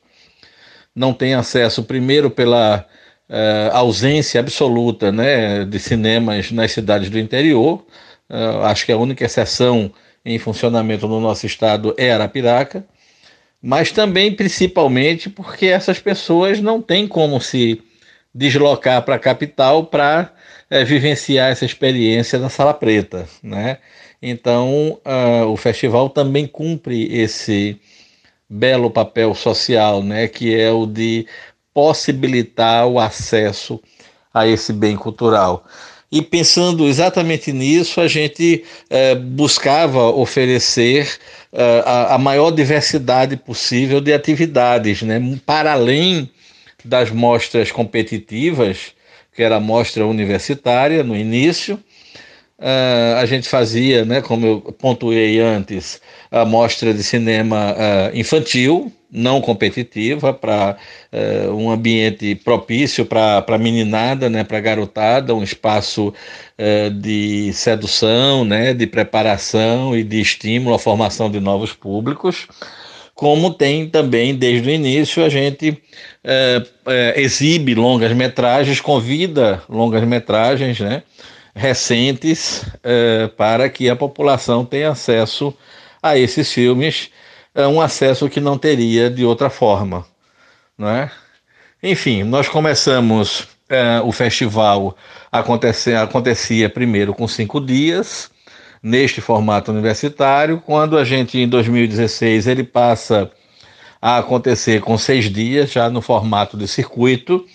Não 0.95 1.13
tem 1.13 1.33
acesso, 1.33 1.83
primeiro, 1.83 2.29
pela 2.29 2.85
uh, 3.29 3.75
ausência 3.75 4.39
absoluta 4.39 5.11
né, 5.11 5.65
de 5.65 5.79
cinemas 5.79 6.51
nas 6.51 6.71
cidades 6.71 7.09
do 7.09 7.17
interior. 7.17 7.83
Uh, 8.29 8.61
acho 8.63 8.85
que 8.85 8.91
a 8.91 8.97
única 8.97 9.25
exceção 9.25 9.91
em 10.23 10.37
funcionamento 10.37 11.07
no 11.07 11.19
nosso 11.19 11.45
estado 11.45 11.93
é 11.97 12.11
Arapiraca, 12.11 12.85
mas 13.61 13.91
também, 13.91 14.33
principalmente, 14.33 15.29
porque 15.29 15.65
essas 15.67 15.99
pessoas 15.99 16.59
não 16.59 16.81
têm 16.81 17.07
como 17.07 17.41
se 17.41 17.81
deslocar 18.33 19.01
para 19.03 19.15
a 19.15 19.19
capital 19.19 19.85
para 19.85 20.31
é, 20.69 20.83
vivenciar 20.83 21.51
essa 21.51 21.65
experiência 21.65 22.37
na 22.37 22.49
Sala 22.49 22.73
Preta, 22.73 23.27
né? 23.41 23.77
Então, 24.27 24.99
uh, 25.05 25.45
o 25.45 25.55
festival 25.55 26.09
também 26.09 26.47
cumpre 26.47 27.15
esse 27.15 27.79
belo 28.49 28.89
papel 28.89 29.35
social, 29.35 30.01
né, 30.01 30.27
que 30.27 30.55
é 30.55 30.71
o 30.71 30.87
de 30.87 31.27
possibilitar 31.71 32.87
o 32.87 32.99
acesso 32.99 33.79
a 34.33 34.47
esse 34.47 34.73
bem 34.73 34.95
cultural. 34.95 35.63
E 36.11 36.23
pensando 36.23 36.87
exatamente 36.87 37.53
nisso, 37.53 38.01
a 38.01 38.07
gente 38.07 38.63
eh, 38.89 39.13
buscava 39.15 40.05
oferecer 40.09 41.17
eh, 41.51 41.83
a, 41.85 42.15
a, 42.15 42.17
maior 42.17 42.51
diversidade 42.51 43.35
possível 43.35 43.99
de 43.99 44.13
atividades, 44.13 45.01
né? 45.01 45.19
para 45.45 45.73
além 45.73 46.29
das 46.83 47.11
mostras 47.11 47.71
competitivas, 47.71 48.93
que 49.35 49.43
era 49.43 49.57
a 49.57 49.59
mostra 49.59 50.05
universitária 50.05 51.03
no 51.03 51.15
início. 51.15 51.79
Uh, 52.57 53.17
a 53.17 53.25
gente 53.25 53.49
fazia, 53.49 54.05
né, 54.05 54.21
como 54.21 54.47
eu 54.47 54.61
pontuei 54.79 55.41
antes, 55.41 55.99
a 56.31 56.45
mostra 56.45 56.93
de 56.93 57.03
cinema 57.03 57.73
uh, 57.73 58.17
infantil, 58.17 58.91
não 59.11 59.41
competitiva, 59.41 60.33
para 60.33 60.77
uh, 61.11 61.53
um 61.53 61.69
ambiente 61.69 62.33
propício 62.35 63.05
para 63.05 63.43
a 63.45 63.57
meninada, 63.57 64.29
né, 64.29 64.45
para 64.45 64.57
a 64.57 64.61
garotada, 64.61 65.35
um 65.35 65.43
espaço 65.43 66.13
de 67.01 67.51
sedução, 67.51 68.45
né, 68.45 68.73
de 68.73 68.87
preparação 68.87 69.93
e 69.93 70.03
de 70.03 70.21
estímulo 70.21 70.73
à 70.73 70.79
formação 70.79 71.29
de 71.29 71.41
novos 71.41 71.73
públicos 71.73 72.47
como 73.13 73.53
tem 73.53 73.87
também 73.89 74.35
desde 74.35 74.69
o 74.69 74.71
início 74.71 75.23
a 75.23 75.29
gente 75.29 75.81
é, 76.21 76.63
é, 76.85 77.21
exibe 77.21 77.73
longas 77.73 78.11
metragens, 78.11 78.81
convida 78.81 79.63
longas 79.69 80.03
metragens, 80.03 80.79
né, 80.81 81.01
recentes 81.55 82.65
é, 82.83 83.27
para 83.27 83.69
que 83.69 83.89
a 83.89 83.95
população 83.95 84.65
tenha 84.65 84.89
acesso 84.89 85.53
a 86.03 86.17
esses 86.17 86.51
filmes, 86.51 87.09
é 87.53 87.65
um 87.65 87.79
acesso 87.79 88.29
que 88.29 88.41
não 88.41 88.57
teria 88.57 89.09
de 89.09 89.23
outra 89.23 89.49
forma, 89.49 90.05
né? 90.77 91.09
Enfim, 91.81 92.23
nós 92.23 92.49
começamos 92.49 93.47
é, 93.69 94.01
o 94.01 94.11
festival 94.11 94.97
acontecia, 95.31 96.01
acontecia 96.01 96.69
primeiro 96.69 97.13
com 97.13 97.27
cinco 97.27 97.61
dias 97.61 98.29
neste 98.83 99.21
formato 99.21 99.71
universitário. 99.71 100.61
Quando 100.65 100.97
a 100.97 101.03
gente, 101.03 101.39
em 101.39 101.47
2016, 101.47 102.47
ele 102.47 102.63
passa 102.63 103.31
a 104.01 104.17
acontecer 104.17 104.81
com 104.81 104.97
seis 104.97 105.31
dias, 105.31 105.71
já 105.71 105.89
no 105.89 106.01
formato 106.01 106.57
de 106.57 106.67
circuito, 106.67 107.45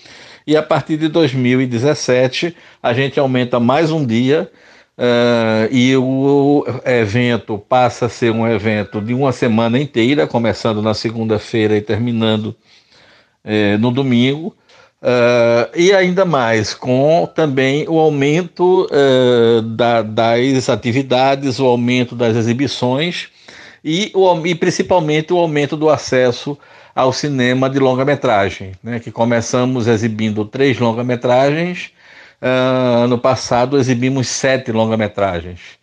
e 0.47 0.57
a 0.57 0.63
partir 0.63 0.97
de 0.97 1.09
2017 1.09 2.57
a 2.83 2.93
gente 2.93 3.19
aumenta 3.19 3.59
mais 3.61 3.91
um 3.91 4.05
dia. 4.05 4.51
Uh, 4.99 5.65
e 5.71 5.97
o 5.97 6.63
evento 6.85 7.57
passa 7.57 8.05
a 8.05 8.09
ser 8.11 8.31
um 8.33 8.47
evento 8.47 9.01
de 9.01 9.15
uma 9.15 9.33
semana 9.33 9.79
inteira, 9.79 10.27
começando 10.27 10.83
na 10.83 10.93
segunda-feira 10.93 11.75
e 11.75 11.81
terminando 11.81 12.55
eh, 13.43 13.79
no 13.79 13.91
domingo, 13.91 14.55
Uh, 15.03 15.65
e 15.75 15.95
ainda 15.95 16.27
mais 16.27 16.75
com 16.75 17.27
também 17.35 17.89
o 17.89 17.99
aumento 17.99 18.87
uh, 18.93 19.63
da, 19.63 20.03
das 20.03 20.69
atividades, 20.69 21.59
o 21.59 21.65
aumento 21.65 22.15
das 22.15 22.37
exibições 22.37 23.29
e, 23.83 24.13
o, 24.15 24.47
e 24.47 24.55
principalmente 24.55 25.33
o 25.33 25.39
aumento 25.39 25.75
do 25.75 25.89
acesso 25.89 26.59
ao 26.95 27.13
cinema 27.13 27.69
de 27.69 27.79
longa-metragem, 27.79 28.73
né, 28.83 29.01
que 29.01 29.11
começamos 29.11 29.87
exibindo 29.87 30.45
três 30.45 30.79
longa-metragens, 30.79 31.93
uh, 32.41 33.05
ano 33.05 33.19
passado 33.19 33.79
exibimos 33.79 34.29
sete 34.29 34.73
longa-metragens. 34.73 35.79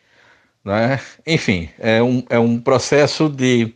Né? 0.63 0.99
Enfim, 1.25 1.69
é 1.79 2.01
um, 2.03 2.23
é 2.29 2.37
um 2.37 2.59
processo 2.59 3.29
de 3.29 3.73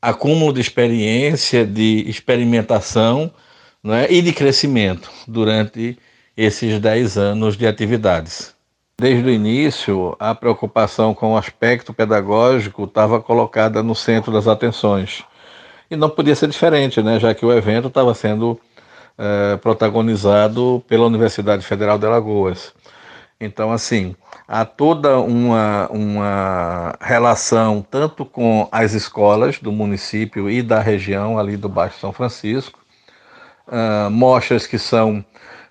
acúmulo 0.00 0.52
de 0.52 0.60
experiência, 0.60 1.66
de 1.66 2.04
experimentação, 2.08 3.32
né, 3.82 4.06
e 4.10 4.20
de 4.22 4.32
crescimento 4.32 5.10
durante 5.26 5.98
esses 6.36 6.78
10 6.78 7.18
anos 7.18 7.56
de 7.56 7.66
atividades. 7.66 8.54
Desde 8.98 9.26
o 9.26 9.30
início, 9.30 10.14
a 10.20 10.34
preocupação 10.34 11.14
com 11.14 11.32
o 11.32 11.36
aspecto 11.36 11.92
pedagógico 11.92 12.84
estava 12.84 13.20
colocada 13.20 13.82
no 13.82 13.94
centro 13.94 14.30
das 14.30 14.46
atenções. 14.46 15.24
E 15.90 15.96
não 15.96 16.08
podia 16.08 16.36
ser 16.36 16.48
diferente, 16.48 17.02
né, 17.02 17.18
já 17.18 17.34
que 17.34 17.44
o 17.44 17.52
evento 17.52 17.88
estava 17.88 18.14
sendo 18.14 18.60
é, 19.18 19.56
protagonizado 19.56 20.82
pela 20.88 21.06
Universidade 21.06 21.64
Federal 21.66 21.98
de 21.98 22.06
Alagoas. 22.06 22.72
Então, 23.40 23.72
assim, 23.72 24.14
há 24.46 24.64
toda 24.64 25.18
uma, 25.18 25.88
uma 25.90 26.94
relação 27.00 27.84
tanto 27.90 28.24
com 28.24 28.68
as 28.70 28.92
escolas 28.92 29.58
do 29.58 29.72
município 29.72 30.50
e 30.50 30.62
da 30.62 30.78
região 30.78 31.38
ali 31.38 31.56
do 31.56 31.68
Baixo 31.68 31.98
São 31.98 32.12
Francisco, 32.12 32.78
uh, 33.66 34.10
mostras 34.10 34.66
que 34.66 34.78
são 34.78 35.24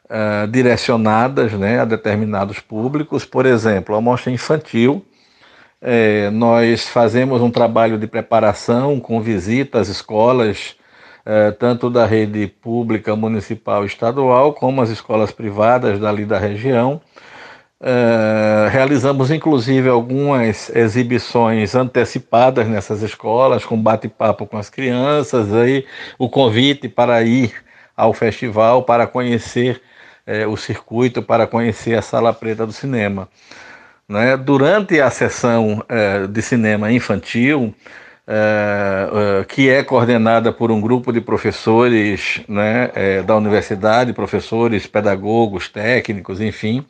uh, 0.05 0.47
direcionadas 0.47 1.53
né, 1.53 1.79
a 1.79 1.85
determinados 1.85 2.59
públicos. 2.59 3.23
Por 3.23 3.45
exemplo, 3.45 3.95
a 3.95 4.01
mostra 4.01 4.31
infantil, 4.31 5.05
é, 5.81 6.29
nós 6.29 6.88
fazemos 6.88 7.41
um 7.41 7.51
trabalho 7.51 7.98
de 7.98 8.07
preparação 8.07 9.00
com 9.00 9.21
visita 9.21 9.79
às 9.79 9.88
escolas, 9.88 10.75
é, 11.25 11.51
tanto 11.51 11.89
da 11.89 12.05
rede 12.05 12.48
pública, 12.48 13.15
municipal 13.15 13.83
e 13.83 13.88
estadual, 13.88 14.53
como 14.53 14.81
as 14.81 14.89
escolas 14.89 15.31
privadas 15.31 16.00
dali 16.00 16.25
da 16.25 16.38
região. 16.38 17.01
É, 17.81 18.67
realizamos 18.69 19.31
inclusive 19.31 19.88
algumas 19.88 20.69
exibições 20.75 21.75
antecipadas 21.75 22.67
nessas 22.67 23.01
escolas, 23.01 23.63
com 23.63 23.81
bate-papo 23.81 24.45
com 24.45 24.57
as 24.57 24.69
crianças, 24.69 25.53
aí 25.53 25.86
o 26.17 26.27
convite 26.27 26.89
para 26.89 27.24
ir 27.24 27.53
ao 27.95 28.13
festival 28.13 28.83
para 28.83 29.07
conhecer 29.07 29.81
é, 30.25 30.45
o 30.45 30.57
circuito, 30.57 31.21
para 31.24 31.48
conhecer 31.48 31.98
a 31.98 32.01
Sala 32.01 32.33
Preta 32.33 32.65
do 32.65 32.74
Cinema. 32.74 33.29
Né? 34.10 34.36
Durante 34.36 35.00
a 35.00 35.12
sessão 35.12 35.86
é, 35.88 36.25
de 36.25 36.42
cinema 36.42 36.92
infantil, 36.92 37.75
é, 38.28 39.46
que 39.48 39.70
é 39.70 39.84
coordenada 39.84 40.51
por 40.51 40.72
um 40.72 40.82
grupo 40.82 41.13
de 41.13 41.22
professores 41.22 42.42
né, 42.48 43.22
da 43.25 43.36
universidade, 43.36 44.13
professores, 44.13 44.88
pedagogos, 44.88 45.70
técnicos, 45.70 46.42
enfim, 46.42 46.86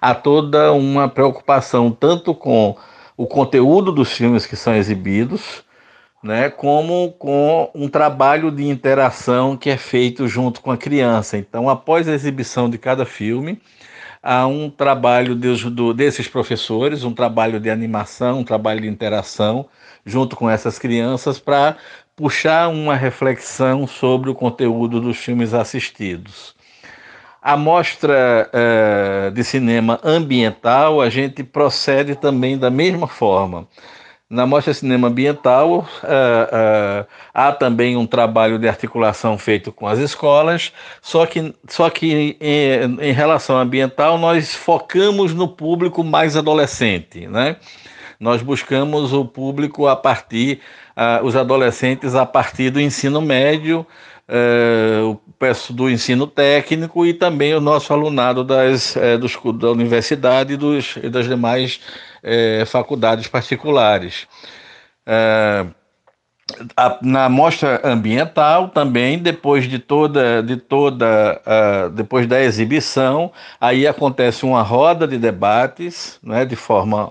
há 0.00 0.14
toda 0.14 0.72
uma 0.72 1.08
preocupação 1.08 1.90
tanto 1.90 2.34
com 2.34 2.76
o 3.16 3.26
conteúdo 3.26 3.92
dos 3.92 4.12
filmes 4.12 4.44
que 4.46 4.56
são 4.56 4.74
exibidos, 4.74 5.62
né, 6.22 6.50
como 6.50 7.12
com 7.12 7.70
um 7.74 7.88
trabalho 7.88 8.50
de 8.50 8.66
interação 8.66 9.56
que 9.56 9.68
é 9.68 9.76
feito 9.76 10.26
junto 10.26 10.60
com 10.62 10.70
a 10.70 10.76
criança. 10.76 11.36
Então, 11.36 11.68
após 11.68 12.08
a 12.08 12.12
exibição 12.12 12.68
de 12.68 12.78
cada 12.78 13.04
filme, 13.04 13.60
há 14.24 14.46
um 14.46 14.70
trabalho 14.70 15.34
de, 15.34 15.68
do, 15.68 15.92
desses 15.92 16.26
professores, 16.26 17.04
um 17.04 17.12
trabalho 17.12 17.60
de 17.60 17.68
animação, 17.68 18.38
um 18.40 18.44
trabalho 18.44 18.80
de 18.80 18.88
interação 18.88 19.66
junto 20.04 20.34
com 20.34 20.48
essas 20.48 20.78
crianças 20.78 21.38
para 21.38 21.76
puxar 22.16 22.68
uma 22.68 22.96
reflexão 22.96 23.86
sobre 23.86 24.30
o 24.30 24.34
conteúdo 24.34 24.98
dos 24.98 25.18
filmes 25.18 25.52
assistidos. 25.52 26.54
A 27.42 27.54
mostra 27.54 28.50
uh, 28.50 29.30
de 29.30 29.44
cinema 29.44 30.00
ambiental, 30.02 31.02
a 31.02 31.10
gente 31.10 31.44
procede 31.44 32.14
também 32.14 32.56
da 32.56 32.70
mesma 32.70 33.06
forma. 33.06 33.68
Na 34.34 34.46
Mostra 34.46 34.74
Cinema 34.74 35.06
Ambiental, 35.06 35.78
uh, 35.78 35.82
uh, 35.82 37.06
há 37.32 37.52
também 37.52 37.96
um 37.96 38.04
trabalho 38.04 38.58
de 38.58 38.66
articulação 38.66 39.38
feito 39.38 39.70
com 39.70 39.86
as 39.86 40.00
escolas, 40.00 40.72
só 41.00 41.24
que, 41.24 41.54
só 41.68 41.88
que 41.88 42.36
em, 42.40 42.98
em 43.00 43.12
relação 43.12 43.56
ambiental, 43.56 44.18
nós 44.18 44.52
focamos 44.52 45.32
no 45.32 45.46
público 45.46 46.02
mais 46.02 46.36
adolescente. 46.36 47.28
Né? 47.28 47.54
Nós 48.18 48.42
buscamos 48.42 49.12
o 49.12 49.24
público 49.24 49.86
a 49.86 49.94
partir, 49.94 50.60
uh, 50.96 51.24
os 51.24 51.36
adolescentes 51.36 52.16
a 52.16 52.26
partir 52.26 52.70
do 52.70 52.80
ensino 52.80 53.20
médio, 53.20 53.86
é, 54.28 55.00
o 55.02 55.20
do 55.70 55.90
ensino 55.90 56.26
técnico 56.26 57.04
e 57.04 57.12
também 57.12 57.54
o 57.54 57.60
nosso 57.60 57.92
alunado 57.92 58.42
das, 58.42 58.96
é, 58.96 59.18
dos, 59.18 59.38
da 59.58 59.70
universidade 59.70 60.54
e, 60.54 60.56
dos, 60.56 60.96
e 61.02 61.10
das 61.10 61.28
demais 61.28 61.80
é, 62.22 62.64
faculdades 62.64 63.28
particulares. 63.28 64.26
É, 65.06 65.66
a, 66.76 66.98
na 67.02 67.28
mostra 67.28 67.80
ambiental 67.84 68.68
também 68.68 69.18
depois 69.18 69.68
de 69.68 69.78
toda 69.78 70.42
de 70.42 70.56
toda 70.56 71.40
uh, 71.46 71.90
depois 71.90 72.26
da 72.26 72.40
exibição 72.40 73.32
aí 73.60 73.86
acontece 73.86 74.44
uma 74.44 74.62
roda 74.62 75.08
de 75.08 75.16
debates 75.18 76.18
né, 76.22 76.44
de 76.44 76.54
forma 76.54 77.06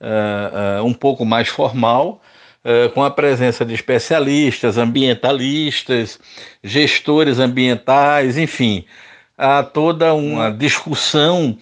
uh, 0.00 0.80
uh, 0.80 0.84
um 0.84 0.94
pouco 0.94 1.24
mais 1.24 1.48
formal 1.48 2.20
com 2.94 3.02
a 3.02 3.10
presença 3.10 3.64
de 3.64 3.72
especialistas 3.72 4.76
ambientalistas 4.76 6.18
gestores 6.62 7.38
ambientais 7.38 8.36
enfim 8.36 8.84
há 9.36 9.62
toda 9.62 10.12
uma 10.12 10.50
discussão 10.50 11.56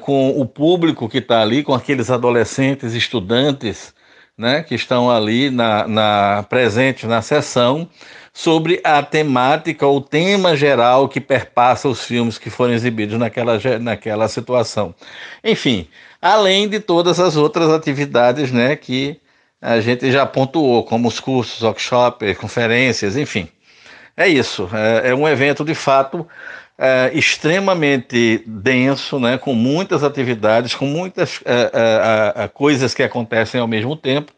com 0.00 0.40
o 0.40 0.44
público 0.44 1.08
que 1.08 1.18
está 1.18 1.40
ali 1.42 1.62
com 1.62 1.72
aqueles 1.72 2.10
adolescentes 2.10 2.92
estudantes 2.92 3.94
né, 4.36 4.62
que 4.62 4.74
estão 4.74 5.10
ali 5.10 5.50
na, 5.50 5.88
na 5.88 6.44
presentes 6.48 7.08
na 7.08 7.22
sessão 7.22 7.88
sobre 8.32 8.80
a 8.84 9.02
temática 9.02 9.86
ou 9.86 9.98
tema 9.98 10.54
geral 10.54 11.08
que 11.08 11.20
perpassa 11.20 11.88
os 11.88 12.04
filmes 12.04 12.36
que 12.36 12.50
foram 12.50 12.74
exibidos 12.74 13.18
naquela, 13.18 13.58
naquela 13.80 14.28
situação. 14.28 14.94
Enfim, 15.42 15.88
além 16.20 16.68
de 16.68 16.78
todas 16.78 17.18
as 17.18 17.34
outras 17.34 17.70
atividades 17.70 18.52
né, 18.52 18.76
que 18.76 19.18
a 19.66 19.80
gente 19.80 20.12
já 20.12 20.24
pontuou, 20.24 20.84
como 20.84 21.08
os 21.08 21.18
cursos, 21.18 21.62
workshops, 21.62 22.38
conferências, 22.38 23.16
enfim. 23.16 23.48
É 24.16 24.28
isso, 24.28 24.68
é, 24.72 25.10
é 25.10 25.14
um 25.14 25.26
evento 25.26 25.64
de 25.64 25.74
fato 25.74 26.26
é, 26.78 27.10
extremamente 27.12 28.44
denso, 28.46 29.18
né, 29.18 29.36
com 29.36 29.54
muitas 29.54 30.04
atividades, 30.04 30.72
com 30.74 30.86
muitas 30.86 31.40
é, 31.44 32.44
é, 32.44 32.48
coisas 32.48 32.94
que 32.94 33.02
acontecem 33.02 33.60
ao 33.60 33.66
mesmo 33.66 33.96
tempo. 33.96 34.32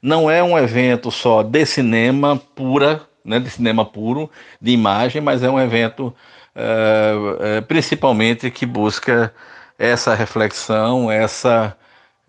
Não 0.00 0.30
é 0.30 0.42
um 0.42 0.56
evento 0.56 1.10
só 1.10 1.42
de 1.42 1.66
cinema 1.66 2.40
pura, 2.54 3.02
né, 3.22 3.38
de 3.38 3.50
cinema 3.50 3.84
puro, 3.84 4.30
de 4.60 4.70
imagem, 4.70 5.20
mas 5.20 5.42
é 5.42 5.50
um 5.50 5.60
evento 5.60 6.14
é, 6.54 7.12
é, 7.58 7.60
principalmente 7.60 8.50
que 8.50 8.64
busca 8.64 9.32
essa 9.78 10.14
reflexão, 10.14 11.10
essa, 11.10 11.76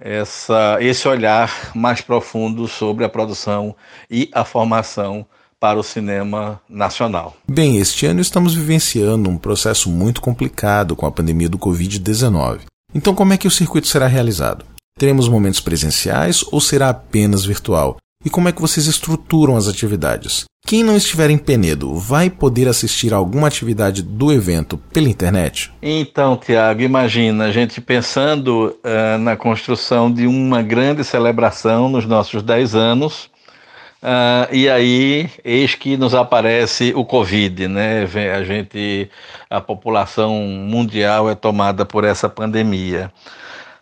essa, 0.01 0.77
esse 0.81 1.07
olhar 1.07 1.71
mais 1.75 2.01
profundo 2.01 2.67
sobre 2.67 3.05
a 3.05 3.09
produção 3.09 3.75
e 4.09 4.29
a 4.33 4.43
formação 4.43 5.25
para 5.59 5.79
o 5.79 5.83
cinema 5.83 6.59
nacional. 6.67 7.37
Bem, 7.47 7.77
este 7.77 8.07
ano 8.07 8.19
estamos 8.19 8.55
vivenciando 8.55 9.29
um 9.29 9.37
processo 9.37 9.91
muito 9.91 10.19
complicado 10.19 10.95
com 10.95 11.05
a 11.05 11.11
pandemia 11.11 11.47
do 11.47 11.59
Covid-19. 11.59 12.61
Então, 12.95 13.13
como 13.13 13.31
é 13.31 13.37
que 13.37 13.47
o 13.47 13.51
circuito 13.51 13.87
será 13.87 14.07
realizado? 14.07 14.65
Teremos 14.97 15.29
momentos 15.29 15.59
presenciais 15.59 16.43
ou 16.51 16.59
será 16.59 16.89
apenas 16.89 17.45
virtual? 17.45 17.97
E 18.25 18.29
como 18.29 18.49
é 18.49 18.51
que 18.51 18.61
vocês 18.61 18.87
estruturam 18.87 19.55
as 19.55 19.67
atividades? 19.67 20.45
Quem 20.71 20.85
não 20.85 20.95
estiver 20.95 21.29
em 21.29 21.37
Penedo 21.37 21.95
vai 21.95 22.29
poder 22.29 22.65
assistir 22.65 23.13
alguma 23.13 23.45
atividade 23.45 24.01
do 24.01 24.31
evento 24.31 24.77
pela 24.77 25.09
internet? 25.09 25.69
Então, 25.81 26.37
Tiago, 26.37 26.81
imagina 26.81 27.47
a 27.47 27.51
gente 27.51 27.81
pensando 27.81 28.73
uh, 28.81 29.17
na 29.17 29.35
construção 29.35 30.09
de 30.09 30.25
uma 30.25 30.61
grande 30.61 31.03
celebração 31.03 31.89
nos 31.89 32.05
nossos 32.05 32.41
10 32.41 32.73
anos 32.75 33.29
Uh, 34.03 34.49
e 34.51 34.67
aí, 34.67 35.29
eis 35.45 35.75
que 35.75 35.95
nos 35.95 36.15
aparece 36.15 36.91
o 36.95 37.05
Covid, 37.05 37.67
né? 37.67 38.07
A 38.35 38.43
gente, 38.43 39.07
a 39.47 39.61
população 39.61 40.33
mundial 40.41 41.29
é 41.29 41.35
tomada 41.35 41.85
por 41.85 42.03
essa 42.03 42.27
pandemia. 42.27 43.11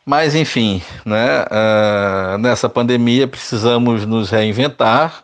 Mas, 0.05 0.35
enfim, 0.35 0.81
né? 1.05 1.45
Uh, 1.45 2.37
nessa 2.37 2.67
pandemia 2.67 3.29
precisamos 3.29 4.05
nos 4.05 4.29
reinventar. 4.29 5.23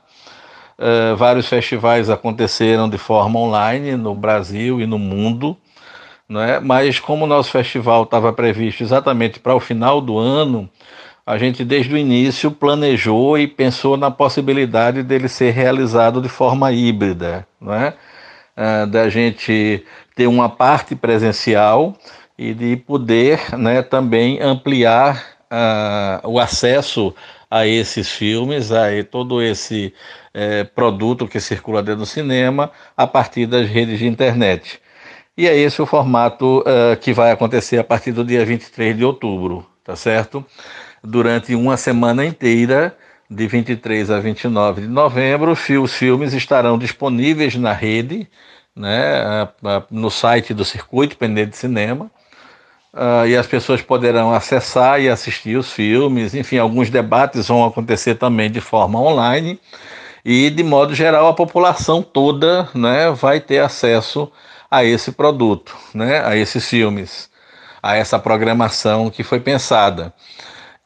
Uh, 0.77 1.15
vários 1.15 1.47
festivais 1.47 2.09
aconteceram 2.09 2.89
de 2.89 2.97
forma 2.97 3.39
online 3.39 3.95
no 3.95 4.13
Brasil 4.13 4.81
e 4.81 4.85
no 4.85 4.99
mundo, 4.99 5.55
né? 6.27 6.59
mas 6.59 6.99
como 6.99 7.23
o 7.23 7.27
nosso 7.27 7.49
festival 7.49 8.03
estava 8.03 8.33
previsto 8.33 8.83
exatamente 8.83 9.39
para 9.39 9.55
o 9.55 9.59
final 9.59 10.01
do 10.01 10.17
ano, 10.17 10.69
a 11.25 11.37
gente 11.37 11.63
desde 11.63 11.93
o 11.93 11.97
início 11.97 12.51
planejou 12.51 13.37
e 13.37 13.47
pensou 13.47 13.95
na 13.95 14.11
possibilidade 14.11 15.01
dele 15.01 15.29
ser 15.29 15.51
realizado 15.51 16.21
de 16.21 16.29
forma 16.29 16.71
híbrida, 16.71 17.47
né? 17.59 17.93
Da 18.91 19.09
gente 19.09 19.83
ter 20.15 20.27
uma 20.27 20.47
parte 20.47 20.95
presencial 20.95 21.95
e 22.37 22.53
de 22.53 22.77
poder 22.77 23.39
né, 23.57 23.81
também 23.81 24.39
ampliar 24.41 25.35
uh, 25.51 26.27
o 26.29 26.39
acesso 26.39 27.13
a 27.55 27.67
esses 27.67 28.09
filmes, 28.11 28.71
a 28.71 28.87
todo 29.09 29.41
esse 29.41 29.93
eh, 30.33 30.63
produto 30.63 31.27
que 31.27 31.39
circula 31.39 31.81
dentro 31.83 32.01
do 32.01 32.05
cinema 32.05 32.71
a 32.97 33.07
partir 33.07 33.45
das 33.45 33.67
redes 33.69 33.99
de 33.99 34.07
internet. 34.07 34.79
E 35.37 35.47
é 35.47 35.57
esse 35.57 35.81
o 35.81 35.85
formato 35.85 36.59
uh, 36.59 36.95
que 36.99 37.11
vai 37.11 37.29
acontecer 37.31 37.77
a 37.77 37.83
partir 37.83 38.13
do 38.13 38.23
dia 38.23 38.45
23 38.45 38.95
de 38.95 39.03
outubro, 39.03 39.65
tá 39.83 39.95
certo? 39.95 40.45
durante 41.05 41.55
uma 41.55 41.77
semana 41.77 42.25
inteira, 42.25 42.97
de 43.29 43.47
23 43.47 44.11
a 44.11 44.19
29 44.19 44.81
de 44.81 44.87
novembro. 44.87 45.51
Os 45.51 45.93
filmes 45.93 46.33
estarão 46.33 46.77
disponíveis 46.77 47.55
na 47.55 47.71
rede, 47.71 48.27
né, 48.75 49.47
no 49.89 50.09
site 50.09 50.53
do 50.53 50.65
Circuito 50.65 51.17
Penedo 51.17 51.51
de 51.51 51.57
Cinema. 51.57 52.11
Uh, 52.95 53.27
e 53.27 53.35
as 53.35 53.45
pessoas 53.45 53.81
poderão 53.81 54.33
acessar 54.33 55.01
e 55.01 55.09
assistir 55.09 55.57
os 55.57 55.69
filmes. 55.73 56.33
Enfim, 56.33 56.57
alguns 56.57 56.89
debates 56.89 57.49
vão 57.49 57.65
acontecer 57.65 58.15
também 58.15 58.49
de 58.49 58.61
forma 58.61 58.99
online. 59.01 59.59
E, 60.23 60.49
de 60.49 60.63
modo 60.63 60.95
geral, 60.95 61.27
a 61.27 61.33
população 61.33 62.01
toda 62.01 62.69
né, 62.73 63.11
vai 63.11 63.41
ter 63.41 63.59
acesso 63.59 64.31
a 64.71 64.83
esse 64.83 65.11
produto, 65.11 65.75
né, 65.93 66.25
a 66.25 66.35
esses 66.35 66.67
filmes, 66.67 67.29
a 67.83 67.95
essa 67.95 68.17
programação 68.17 69.09
que 69.09 69.23
foi 69.23 69.39
pensada. 69.39 70.13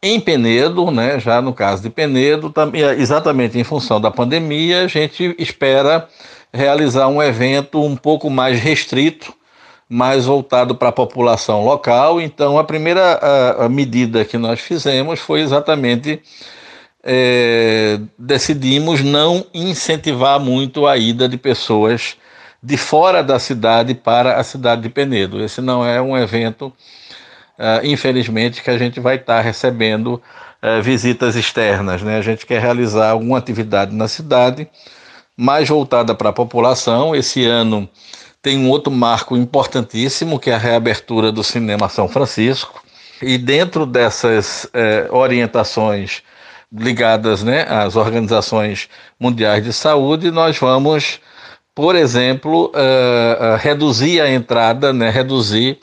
Em 0.02 0.20
Penedo, 0.20 0.92
né, 0.92 1.20
já 1.20 1.42
no 1.42 1.54
caso 1.54 1.84
de 1.84 1.90
Penedo, 1.90 2.54
exatamente 2.98 3.58
em 3.58 3.64
função 3.64 4.02
da 4.02 4.10
pandemia, 4.10 4.84
a 4.84 4.88
gente 4.88 5.36
espera 5.38 6.08
realizar 6.54 7.08
um 7.08 7.22
evento 7.22 7.84
um 7.84 7.96
pouco 7.96 8.30
mais 8.30 8.60
restrito, 8.60 9.34
mais 9.90 10.26
voltado 10.26 10.76
para 10.76 10.90
a 10.90 10.94
população 10.94 11.66
local. 11.66 12.22
Então, 12.22 12.60
a 12.60 12.64
primeira 12.64 13.14
a, 13.16 13.66
a 13.66 13.70
medida 13.70 14.24
que 14.24 14.38
nós 14.38 14.60
fizemos 14.60 15.20
foi 15.20 15.42
exatamente 15.42 16.22
é, 17.04 18.00
decidimos 18.18 19.02
não 19.02 19.46
incentivar 19.54 20.40
muito 20.40 20.86
a 20.86 20.98
ida 20.98 21.28
de 21.28 21.38
pessoas 21.38 22.18
de 22.62 22.78
fora 22.78 23.24
da 23.24 23.40
cidade 23.40 23.96
para 23.96 24.36
a 24.36 24.44
cidade 24.44 24.82
de 24.82 24.90
Penedo. 24.90 25.44
Esse 25.44 25.62
não 25.62 25.86
é 25.86 26.02
um 26.02 26.18
evento 26.18 26.74
uh, 27.60 27.86
infelizmente, 27.86 28.64
que 28.64 28.70
a 28.70 28.78
gente 28.78 29.00
vai 29.00 29.18
estar 29.18 29.38
tá 29.38 29.42
recebendo 29.42 30.22
uh, 30.64 30.82
visitas 30.82 31.36
externas. 31.36 32.02
Né? 32.02 32.18
A 32.18 32.22
gente 32.22 32.46
quer 32.46 32.62
realizar 32.62 33.12
alguma 33.12 33.38
atividade 33.38 33.94
na 33.94 34.08
cidade, 34.08 34.68
mais 35.36 35.68
voltada 35.68 36.16
para 36.16 36.30
a 36.30 36.34
população. 36.34 37.14
Esse 37.14 37.46
ano 37.46 37.88
tem 38.42 38.58
um 38.58 38.70
outro 38.70 38.92
marco 38.92 39.36
importantíssimo, 39.36 40.40
que 40.40 40.50
é 40.50 40.56
a 40.56 40.58
reabertura 40.58 41.32
do 41.32 41.44
Cinema 41.44 41.90
São 41.90 42.08
Francisco. 42.08 42.82
E 43.22 43.38
dentro 43.38 43.86
dessas 43.86 44.66
uh, 44.66 45.16
orientações 45.16 46.24
ligadas 46.72 47.44
né, 47.44 47.66
às 47.68 47.96
organizações 47.96 48.88
mundiais 49.20 49.64
de 49.64 49.74
saúde, 49.74 50.32
nós 50.32 50.58
vamos, 50.58 51.20
por 51.74 51.96
exemplo, 51.96 52.72
reduzir 53.60 54.22
a 54.22 54.30
entrada, 54.32 54.94
né, 54.94 55.10
reduzir 55.10 55.80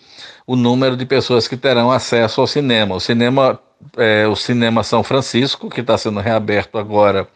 o 0.47 0.55
número 0.55 0.97
de 0.97 1.05
pessoas 1.05 1.49
que 1.49 1.57
terão 1.57 1.91
acesso 1.91 2.41
ao 2.41 2.47
cinema. 2.47 2.95
O 2.95 3.01
cinema, 3.01 3.59
é, 3.97 4.27
o 4.29 4.37
cinema 4.37 4.85
São 4.85 5.03
Francisco, 5.03 5.69
que 5.69 5.81
está 5.81 5.99
sendo 5.99 6.21
reaberto 6.21 6.79
agora 6.79 7.27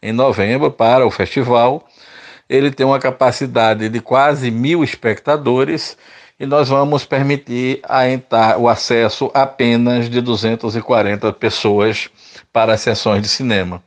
em 0.00 0.12
novembro 0.12 0.70
para 0.70 1.04
o 1.04 1.10
festival, 1.10 1.84
ele 2.48 2.70
tem 2.70 2.84
uma 2.84 2.98
capacidade 2.98 3.88
de 3.88 4.00
quase 4.00 4.50
mil 4.50 4.82
espectadores 4.84 5.96
e 6.38 6.46
nós 6.46 6.68
vamos 6.68 7.04
permitir 7.04 7.80
entrar, 8.12 8.58
o 8.58 8.68
acesso 8.68 9.30
apenas 9.32 10.10
de 10.10 10.20
240 10.20 11.32
pessoas 11.32 12.10
para 12.52 12.74
as 12.74 12.80
sessões 12.80 13.22
de 13.22 13.28
cinema. 13.28 13.82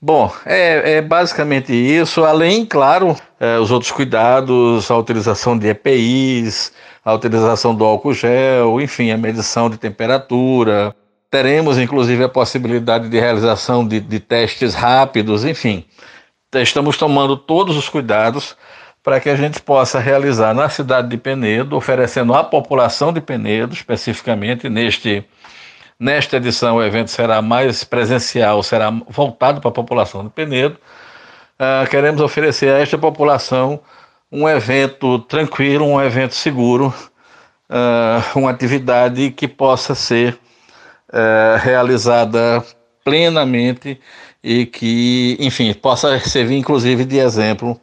Bom, 0.00 0.32
é, 0.46 0.92
é, 0.92 1.02
basicamente 1.02 1.72
isso, 1.72 2.24
além, 2.24 2.64
claro, 2.64 3.16
é, 3.40 3.58
os 3.58 3.70
outros 3.70 3.90
cuidados, 3.90 4.90
a 4.90 4.96
utilização 4.96 5.58
de 5.58 5.68
EPIs, 5.68 6.72
a 7.04 7.14
utilização 7.14 7.74
do 7.74 7.84
álcool 7.84 8.12
gel, 8.12 8.80
enfim, 8.80 9.10
a 9.10 9.16
medição 9.16 9.68
de 9.68 9.76
temperatura. 9.76 10.94
Teremos, 11.30 11.78
inclusive, 11.78 12.22
a 12.22 12.28
possibilidade 12.28 13.08
de 13.08 13.18
realização 13.18 13.86
de, 13.86 13.98
de 13.98 14.20
testes 14.20 14.74
rápidos, 14.74 15.44
enfim. 15.44 15.84
Estamos 16.54 16.96
tomando 16.96 17.36
todos 17.36 17.76
os 17.76 17.88
cuidados 17.88 18.56
para 19.02 19.20
que 19.20 19.28
a 19.28 19.36
gente 19.36 19.60
possa 19.60 19.98
realizar 19.98 20.54
na 20.54 20.68
cidade 20.68 21.08
de 21.08 21.16
Penedo, 21.16 21.76
oferecendo 21.76 22.34
à 22.34 22.42
população 22.42 23.12
de 23.12 23.20
Penedo, 23.20 23.74
especificamente 23.74 24.68
neste 24.68 25.24
nesta 26.00 26.36
edição 26.36 26.76
o 26.76 26.82
evento 26.82 27.10
será 27.10 27.42
mais 27.42 27.82
presencial, 27.82 28.62
será 28.62 28.90
voltado 29.08 29.60
para 29.60 29.70
a 29.70 29.74
população 29.74 30.24
de 30.24 30.30
Penedo. 30.30 30.76
Uh, 31.58 31.88
queremos 31.90 32.20
oferecer 32.20 32.72
a 32.72 32.78
esta 32.78 32.96
população 32.96 33.80
um 34.30 34.48
evento 34.48 35.18
tranquilo, 35.20 35.84
um 35.84 36.00
evento 36.00 36.34
seguro, 36.34 36.94
uh, 37.68 38.38
uma 38.38 38.50
atividade 38.50 39.30
que 39.30 39.48
possa 39.48 39.94
ser 39.94 40.38
uh, 41.08 41.58
realizada 41.60 42.64
plenamente 43.02 44.00
e 44.48 44.64
que, 44.64 45.36
enfim, 45.38 45.74
possa 45.74 46.18
servir 46.20 46.56
inclusive 46.56 47.04
de 47.04 47.18
exemplo 47.18 47.78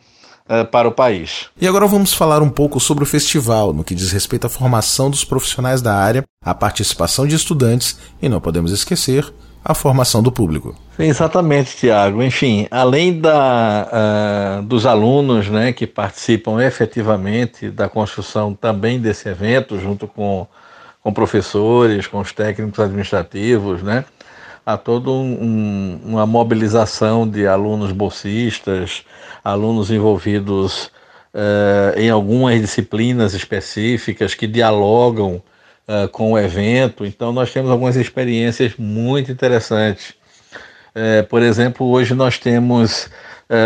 uh, 0.49 0.65
para 0.65 0.87
o 0.87 0.91
país. 0.91 1.45
E 1.61 1.67
agora 1.67 1.85
vamos 1.85 2.11
falar 2.11 2.41
um 2.41 2.49
pouco 2.49 2.79
sobre 2.79 3.03
o 3.03 3.07
festival, 3.07 3.71
no 3.71 3.83
que 3.83 3.93
diz 3.93 4.11
respeito 4.11 4.47
à 4.47 4.49
formação 4.49 5.11
dos 5.11 5.23
profissionais 5.23 5.79
da 5.79 5.93
área, 5.93 6.23
a 6.43 6.55
participação 6.55 7.27
de 7.27 7.35
estudantes 7.35 7.99
e 8.19 8.27
não 8.27 8.41
podemos 8.41 8.71
esquecer 8.71 9.31
a 9.63 9.75
formação 9.75 10.23
do 10.23 10.31
público. 10.31 10.75
Exatamente, 10.97 11.77
Tiago. 11.77 12.23
Enfim, 12.23 12.67
além 12.71 13.19
da, 13.19 14.59
uh, 14.59 14.63
dos 14.63 14.87
alunos 14.87 15.47
né, 15.47 15.71
que 15.71 15.85
participam 15.85 16.63
efetivamente 16.63 17.69
da 17.69 17.87
construção 17.87 18.55
também 18.55 18.99
desse 18.99 19.29
evento, 19.29 19.79
junto 19.79 20.07
com, 20.07 20.47
com 21.03 21.13
professores, 21.13 22.07
com 22.07 22.19
os 22.19 22.31
técnicos 22.31 22.79
administrativos, 22.79 23.83
né, 23.83 24.03
há 24.65 24.77
toda 24.77 25.11
um, 25.11 25.99
uma 26.03 26.25
mobilização 26.25 27.29
de 27.29 27.45
alunos 27.45 27.91
bolsistas, 27.91 29.05
alunos 29.43 29.91
envolvidos 29.91 30.85
uh, 31.35 31.99
em 31.99 32.09
algumas 32.09 32.59
disciplinas 32.59 33.33
específicas 33.35 34.33
que 34.33 34.47
dialogam 34.47 35.43
uh, 35.87 36.07
com 36.09 36.31
o 36.31 36.39
evento. 36.39 37.05
Então, 37.05 37.31
nós 37.31 37.53
temos 37.53 37.69
algumas 37.69 37.95
experiências 37.95 38.73
muito 38.77 39.31
interessantes. 39.31 40.15
Uh, 40.95 41.23
por 41.29 41.43
exemplo, 41.43 41.85
hoje 41.87 42.15
nós 42.15 42.39
temos 42.39 43.09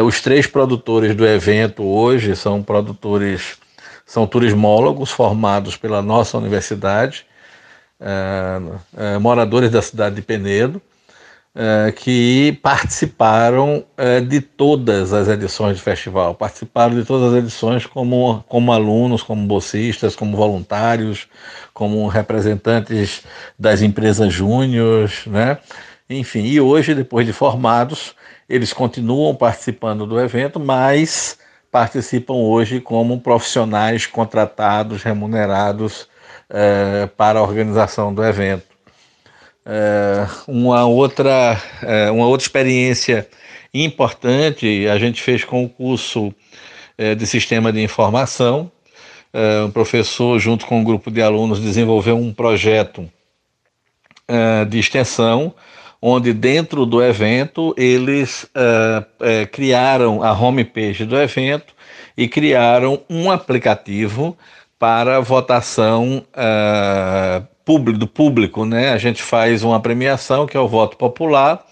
os 0.05 0.19
três 0.19 0.45
produtores 0.45 1.15
do 1.15 1.25
evento. 1.25 1.83
Hoje 1.83 2.35
são 2.35 2.62
produtores, 2.62 3.57
são 4.05 4.27
turismólogos 4.27 5.09
formados 5.09 5.77
pela 5.77 6.01
nossa 6.01 6.38
universidade, 6.38 7.25
moradores 9.21 9.71
da 9.71 9.81
cidade 9.81 10.17
de 10.17 10.21
Penedo. 10.21 10.81
Uh, 11.55 11.91
que 11.93 12.57
participaram 12.62 13.83
uh, 13.97 14.21
de 14.21 14.39
todas 14.39 15.12
as 15.12 15.27
edições 15.27 15.77
do 15.77 15.83
festival, 15.83 16.35
participaram 16.35 16.93
de 16.93 17.03
todas 17.03 17.33
as 17.33 17.39
edições 17.39 17.88
como, 17.88 18.43
como 18.47 18.71
alunos, 18.71 19.23
como 19.23 19.45
bolsistas, 19.47 20.15
como 20.15 20.38
voluntários, 20.38 21.27
como 21.73 22.07
representantes 22.07 23.23
das 23.57 23.81
empresas 23.81 24.31
júniores, 24.31 25.25
né? 25.25 25.57
Enfim, 26.09 26.43
e 26.45 26.62
hoje, 26.62 26.95
depois 26.95 27.25
de 27.25 27.33
formados, 27.33 28.15
eles 28.47 28.73
continuam 28.73 29.35
participando 29.35 30.05
do 30.05 30.19
evento, 30.19 30.59
mas 30.59 31.38
participam 31.71 32.33
hoje 32.33 32.81
como 32.81 33.21
profissionais 33.21 34.07
contratados, 34.07 35.03
remunerados 35.03 36.07
uh, 36.49 37.07
para 37.15 37.39
a 37.39 37.43
organização 37.43 38.13
do 38.13 38.23
evento. 38.23 38.68
É, 39.65 40.28
uma, 40.48 40.86
outra, 40.86 41.62
é, 41.84 42.10
uma 42.10 42.28
outra 42.28 42.45
experiência 42.45 43.28
importante 43.74 44.88
a 44.88 44.98
gente 44.98 45.22
fez 45.22 45.43
com 45.43 45.63
o 45.63 45.69
curso 45.69 46.34
é, 46.98 47.13
de 47.15 47.26
Sistema 47.26 47.72
de 47.72 47.82
Informação. 47.82 48.72
É, 49.32 49.62
um 49.62 49.72
professor, 49.72 50.39
junto 50.39 50.65
com 50.65 50.80
um 50.80 50.84
grupo 50.84 51.12
de 51.12 51.22
alunos, 51.22 51.60
desenvolveu 51.60 52.17
um 52.17 52.34
projeto 52.34 53.10
é, 54.28 54.65
de 54.65 54.80
extensão, 54.80 55.54
onde 56.02 56.34
dentro 56.34 56.86
do 56.86 57.04
evento 57.04 57.76
eles 57.78 58.50
é, 59.19 59.45
criaram 59.45 60.24
a 60.24 60.32
homepage 60.32 61.06
do 61.06 61.17
evento 61.17 61.74
e 62.17 62.28
criaram 62.28 63.02
um 63.10 63.30
aplicativo 63.30 64.38
para 64.80 65.19
votação 65.19 66.26
público, 67.69 67.99
do 67.99 68.08
público, 68.08 68.65
né? 68.65 68.89
A 68.89 68.97
gente 68.97 69.21
faz 69.21 69.63
uma 69.63 69.79
premiação 69.79 70.47
que 70.47 70.58
é 70.58 70.60
o 70.60 70.67
voto 70.67 70.97
popular 70.97 71.63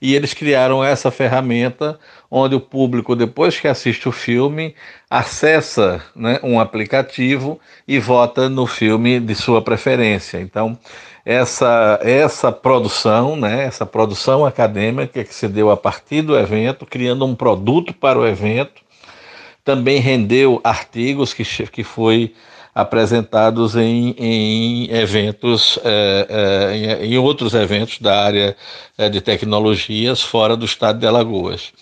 e 0.00 0.14
eles 0.14 0.32
criaram 0.32 0.84
essa 0.84 1.10
ferramenta 1.10 1.98
onde 2.30 2.54
o 2.54 2.60
público, 2.60 3.16
depois 3.16 3.58
que 3.58 3.66
assiste 3.66 4.08
o 4.08 4.12
filme, 4.12 4.76
acessa 5.10 6.00
né, 6.14 6.38
um 6.44 6.60
aplicativo 6.60 7.58
e 7.88 7.98
vota 7.98 8.48
no 8.48 8.64
filme 8.64 9.18
de 9.18 9.34
sua 9.34 9.60
preferência. 9.60 10.38
Então, 10.40 10.78
essa, 11.26 11.98
essa 12.00 12.52
produção, 12.52 13.34
né, 13.34 13.64
essa 13.64 13.84
produção 13.84 14.46
acadêmica 14.46 15.24
que 15.24 15.34
se 15.34 15.48
deu 15.48 15.68
a 15.68 15.76
partir 15.76 16.22
do 16.22 16.38
evento, 16.38 16.86
criando 16.86 17.26
um 17.26 17.34
produto 17.34 17.92
para 17.92 18.16
o 18.16 18.24
evento, 18.24 18.82
também 19.64 19.98
rendeu 19.98 20.60
artigos 20.62 21.34
que, 21.34 21.42
que 21.66 21.82
foi 21.82 22.32
apresentados 22.74 23.76
em, 23.76 24.14
em 24.16 24.90
eventos, 24.94 25.78
é, 25.84 26.98
é, 27.00 27.06
em, 27.06 27.18
outros 27.18 27.54
eventos 27.54 27.98
da 27.98 28.22
área 28.22 28.56
é, 28.96 29.08
de 29.08 29.20
tecnologias 29.20 30.22
fora 30.22 30.56
do 30.56 30.64
estado 30.64 30.98
de 30.98 31.06
Alagoas. 31.06 31.72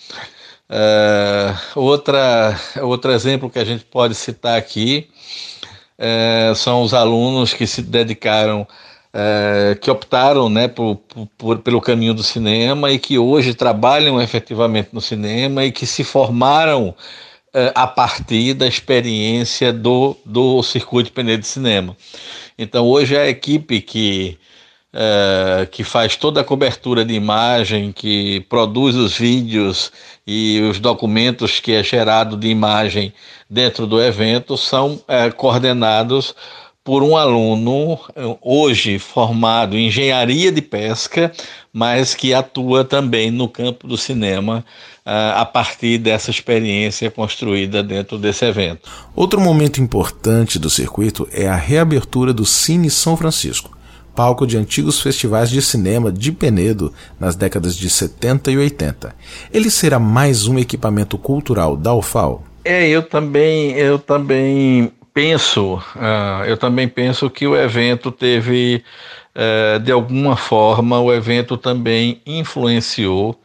Outra, 1.75 2.55
outro 2.81 3.11
exemplo 3.11 3.49
que 3.49 3.57
a 3.57 3.65
gente 3.65 3.83
pode 3.85 4.13
citar 4.13 4.55
aqui 4.55 5.09
são 6.55 6.83
os 6.83 6.93
alunos 6.93 7.55
que 7.55 7.65
se 7.65 7.81
dedicaram 7.81 8.67
que 9.81 9.89
optaram 9.89 10.47
né, 10.47 10.67
por, 10.67 10.97
por, 11.35 11.57
pelo 11.57 11.81
caminho 11.81 12.13
do 12.13 12.21
cinema 12.21 12.91
e 12.91 12.99
que 12.99 13.17
hoje 13.17 13.55
trabalham 13.55 14.21
efetivamente 14.21 14.89
no 14.93 15.01
cinema 15.01 15.65
e 15.65 15.71
que 15.71 15.87
se 15.87 16.03
formaram 16.03 16.93
é, 17.53 17.71
a 17.75 17.87
partir 17.87 18.53
da 18.53 18.67
experiência 18.67 19.73
do, 19.73 20.15
do 20.25 20.61
circuito 20.61 21.11
pneu 21.11 21.37
de 21.37 21.47
cinema. 21.47 21.95
Então 22.57 22.85
hoje 22.85 23.17
a 23.17 23.27
equipe 23.27 23.81
que, 23.81 24.37
é, 24.93 25.67
que 25.71 25.83
faz 25.83 26.15
toda 26.15 26.41
a 26.41 26.43
cobertura 26.43 27.03
de 27.03 27.13
imagem, 27.13 27.91
que 27.91 28.41
produz 28.41 28.95
os 28.95 29.17
vídeos 29.17 29.91
e 30.27 30.61
os 30.69 30.79
documentos 30.79 31.59
que 31.59 31.73
é 31.73 31.83
gerado 31.83 32.37
de 32.37 32.47
imagem 32.47 33.13
dentro 33.49 33.87
do 33.87 34.01
evento 34.01 34.57
são 34.57 35.01
é, 35.07 35.31
coordenados 35.31 36.35
por 36.89 37.03
um 37.03 37.15
aluno 37.15 37.99
hoje 38.41 38.97
formado 38.97 39.77
em 39.77 39.89
engenharia 39.89 40.51
de 40.51 40.59
pesca, 40.59 41.31
mas 41.71 42.15
que 42.15 42.33
atua 42.33 42.83
também 42.83 43.29
no 43.29 43.47
campo 43.47 43.87
do 43.87 43.95
cinema 43.95 44.65
a 45.05 45.45
partir 45.45 45.99
dessa 45.99 46.31
experiência 46.31 47.11
construída 47.11 47.83
dentro 47.83 48.17
desse 48.17 48.43
evento. 48.43 48.89
Outro 49.15 49.39
momento 49.39 49.79
importante 49.79 50.57
do 50.57 50.67
circuito 50.67 51.27
é 51.31 51.47
a 51.47 51.55
reabertura 51.55 52.33
do 52.33 52.43
Cine 52.43 52.89
São 52.89 53.15
Francisco, 53.15 53.77
palco 54.15 54.47
de 54.47 54.57
antigos 54.57 54.99
festivais 54.99 55.51
de 55.51 55.61
cinema 55.61 56.11
de 56.11 56.31
Penedo 56.31 56.91
nas 57.19 57.35
décadas 57.35 57.75
de 57.75 57.87
70 57.87 58.49
e 58.49 58.57
80. 58.57 59.15
Ele 59.53 59.69
será 59.69 59.99
mais 59.99 60.47
um 60.47 60.57
equipamento 60.57 61.19
cultural 61.19 61.77
da 61.77 61.93
UFAL? 61.93 62.43
É, 62.65 62.87
eu 62.89 63.03
também, 63.03 63.73
eu 63.73 63.99
também 63.99 64.91
penso, 65.13 65.75
uh, 65.75 66.45
eu 66.45 66.57
também 66.57 66.87
penso 66.87 67.29
que 67.29 67.47
o 67.47 67.55
evento 67.55 68.11
teve, 68.11 68.83
uh, 69.35 69.79
de 69.79 69.91
alguma 69.91 70.35
forma, 70.35 70.99
o 70.99 71.13
evento 71.13 71.57
também 71.57 72.21
influenciou 72.25 73.39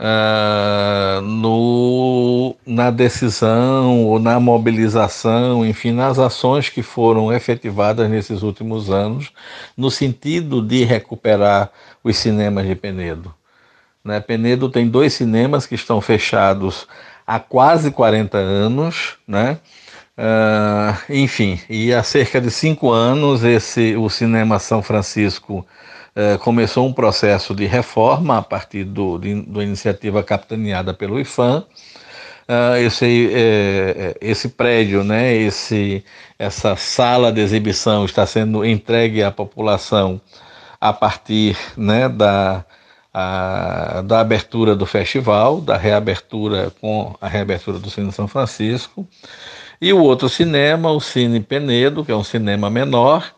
uh, 0.00 1.20
no, 1.20 2.56
na 2.66 2.90
decisão 2.90 4.06
ou 4.06 4.18
na 4.18 4.40
mobilização, 4.40 5.64
enfim, 5.64 5.92
nas 5.92 6.18
ações 6.18 6.68
que 6.68 6.82
foram 6.82 7.32
efetivadas 7.32 8.08
nesses 8.08 8.42
últimos 8.42 8.90
anos, 8.90 9.30
no 9.76 9.90
sentido 9.90 10.62
de 10.62 10.84
recuperar 10.84 11.70
os 12.02 12.16
cinemas 12.16 12.66
de 12.66 12.74
Penedo. 12.74 13.34
Né? 14.02 14.18
Penedo 14.20 14.70
tem 14.70 14.88
dois 14.88 15.12
cinemas 15.12 15.66
que 15.66 15.74
estão 15.74 16.00
fechados 16.00 16.86
há 17.26 17.38
quase 17.38 17.90
40 17.90 18.38
anos, 18.38 19.16
né? 19.28 19.58
Uh, 20.20 20.94
enfim, 21.08 21.58
e 21.68 21.94
há 21.94 22.02
cerca 22.02 22.42
de 22.42 22.50
cinco 22.50 22.90
anos 22.90 23.42
esse, 23.42 23.96
o 23.96 24.10
Cinema 24.10 24.58
São 24.58 24.82
Francisco 24.82 25.66
eh, 26.14 26.36
começou 26.38 26.86
um 26.86 26.92
processo 26.92 27.54
de 27.54 27.66
reforma 27.66 28.38
a 28.38 28.42
partir 28.42 28.84
do, 28.84 29.16
da 29.16 29.62
iniciativa 29.62 30.22
capitaneada 30.22 30.92
pelo 30.92 31.20
IFAM. 31.20 31.64
Uh, 32.48 32.76
esse, 32.84 33.30
eh, 33.32 34.16
esse 34.20 34.48
prédio, 34.48 35.04
né, 35.04 35.34
esse, 35.36 36.04
essa 36.36 36.74
sala 36.74 37.32
de 37.32 37.40
exibição 37.40 38.04
está 38.04 38.26
sendo 38.26 38.64
entregue 38.64 39.22
à 39.22 39.30
população 39.30 40.20
a 40.80 40.92
partir 40.92 41.56
né, 41.76 42.08
da, 42.08 42.64
a, 43.12 44.02
da 44.04 44.20
abertura 44.20 44.74
do 44.76 44.86
festival, 44.86 45.60
da 45.60 45.76
reabertura 45.76 46.72
com 46.80 47.14
a 47.20 47.28
reabertura 47.28 47.78
do 47.78 47.90
Cine 47.90 48.12
São 48.12 48.28
Francisco, 48.28 49.06
e 49.80 49.92
o 49.92 50.00
outro 50.02 50.28
cinema, 50.28 50.90
o 50.90 51.00
Cine 51.00 51.40
Penedo, 51.40 52.04
que 52.04 52.12
é 52.12 52.16
um 52.16 52.24
cinema 52.24 52.68
menor. 52.68 53.32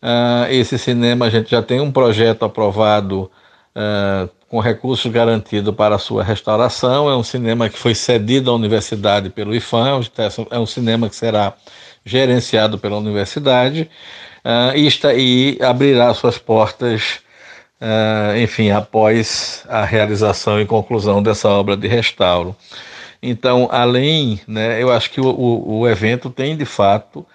Uh, 0.00 0.46
esse 0.50 0.78
cinema 0.78 1.26
a 1.26 1.30
gente 1.30 1.50
já 1.50 1.60
tem 1.62 1.80
um 1.80 1.90
projeto 1.90 2.44
aprovado 2.44 3.30
uh, 3.74 4.30
com 4.48 4.60
recursos 4.60 5.10
garantidos 5.10 5.74
para 5.74 5.96
a 5.96 5.98
sua 5.98 6.22
restauração. 6.22 7.10
É 7.10 7.16
um 7.16 7.24
cinema 7.24 7.68
que 7.68 7.78
foi 7.78 7.94
cedido 7.94 8.50
à 8.50 8.54
universidade 8.54 9.28
pelo 9.28 9.54
IFAM, 9.54 10.00
é 10.50 10.58
um 10.58 10.66
cinema 10.66 11.08
que 11.08 11.16
será 11.16 11.54
gerenciado 12.04 12.78
pela 12.78 12.96
universidade 12.96 13.90
uh, 14.44 14.76
e, 14.76 14.86
está, 14.86 15.12
e 15.12 15.58
abrirá 15.60 16.14
suas 16.14 16.38
portas, 16.38 17.18
uh, 17.80 18.36
enfim, 18.38 18.70
após 18.70 19.64
a 19.68 19.84
realização 19.84 20.60
e 20.60 20.66
conclusão 20.66 21.22
dessa 21.22 21.48
obra 21.48 21.76
de 21.76 21.88
restauro. 21.88 22.56
Então, 23.22 23.68
além, 23.70 24.40
né, 24.46 24.82
eu 24.82 24.92
acho 24.92 25.10
que 25.10 25.20
o, 25.20 25.80
o, 25.80 25.88
evento 25.88 26.30
tem 26.30 26.56
de 26.56 26.64
fato 26.64 27.26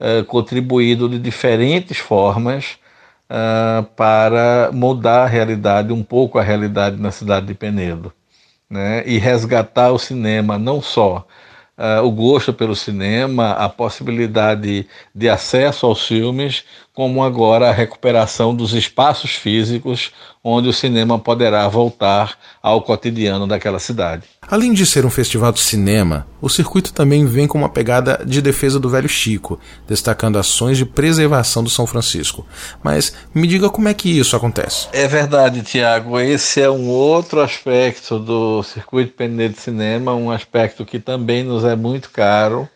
uh, 0.00 0.24
contribuído 0.24 1.08
de 1.08 1.18
diferentes 1.18 1.98
formas 1.98 2.78
para 3.96 4.70
mudar 4.72 5.24
a 5.24 5.26
realidade, 5.26 5.92
um 5.92 6.04
pouco 6.04 6.38
a 6.38 6.42
realidade 6.44 6.96
na 6.96 7.10
cidade 7.10 7.46
de 7.46 7.54
Penedo, 7.54 8.12
né, 8.70 9.02
e 9.04 9.18
resgatar 9.18 9.90
o 9.90 9.98
cinema 9.98 10.56
não 10.56 10.80
só 10.80 11.26
uh, 11.78 12.04
o 12.04 12.10
gosto 12.10 12.52
pelo 12.52 12.74
cinema, 12.74 13.52
a 13.52 13.68
possibilidade 13.68 14.86
de 15.14 15.28
acesso 15.28 15.86
aos 15.86 16.06
filmes, 16.06 16.64
como 16.92 17.22
agora 17.22 17.68
a 17.68 17.72
recuperação 17.72 18.54
dos 18.54 18.72
espaços 18.72 19.32
físicos 19.32 20.12
onde 20.48 20.68
o 20.68 20.72
cinema 20.72 21.18
poderá 21.18 21.66
voltar 21.66 22.38
ao 22.62 22.80
cotidiano 22.80 23.48
daquela 23.48 23.80
cidade. 23.80 24.22
Além 24.48 24.72
de 24.72 24.86
ser 24.86 25.04
um 25.04 25.10
festival 25.10 25.50
de 25.50 25.58
cinema, 25.58 26.24
o 26.40 26.48
circuito 26.48 26.92
também 26.92 27.26
vem 27.26 27.48
com 27.48 27.58
uma 27.58 27.68
pegada 27.68 28.22
de 28.24 28.40
defesa 28.40 28.78
do 28.78 28.88
velho 28.88 29.08
Chico, 29.08 29.58
destacando 29.88 30.38
ações 30.38 30.78
de 30.78 30.86
preservação 30.86 31.64
do 31.64 31.70
São 31.70 31.84
Francisco. 31.84 32.46
Mas 32.80 33.12
me 33.34 33.48
diga 33.48 33.68
como 33.68 33.88
é 33.88 33.94
que 33.94 34.08
isso 34.08 34.36
acontece. 34.36 34.86
É 34.92 35.08
verdade, 35.08 35.62
Tiago. 35.62 36.20
Esse 36.20 36.60
é 36.60 36.70
um 36.70 36.86
outro 36.86 37.40
aspecto 37.40 38.20
do 38.20 38.62
circuito 38.62 39.14
Penedo 39.14 39.54
de 39.54 39.60
Cinema, 39.60 40.14
um 40.14 40.30
aspecto 40.30 40.84
que 40.84 41.00
também 41.00 41.42
nos 41.42 41.64
é 41.68 41.76
muito 41.76 42.10
caro. 42.10 42.68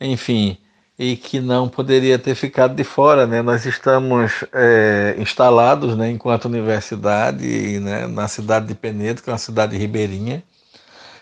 Enfim, 0.00 0.56
e 1.00 1.16
que 1.16 1.40
não 1.40 1.66
poderia 1.66 2.18
ter 2.18 2.34
ficado 2.34 2.74
de 2.74 2.84
fora. 2.84 3.26
Né? 3.26 3.40
Nós 3.40 3.64
estamos 3.64 4.44
é, 4.52 5.14
instalados 5.18 5.96
né, 5.96 6.10
enquanto 6.10 6.44
universidade 6.44 7.80
né, 7.80 8.06
na 8.06 8.28
cidade 8.28 8.66
de 8.66 8.74
Penedo, 8.74 9.22
que 9.22 9.30
é 9.30 9.32
uma 9.32 9.38
cidade 9.38 9.78
ribeirinha. 9.78 10.44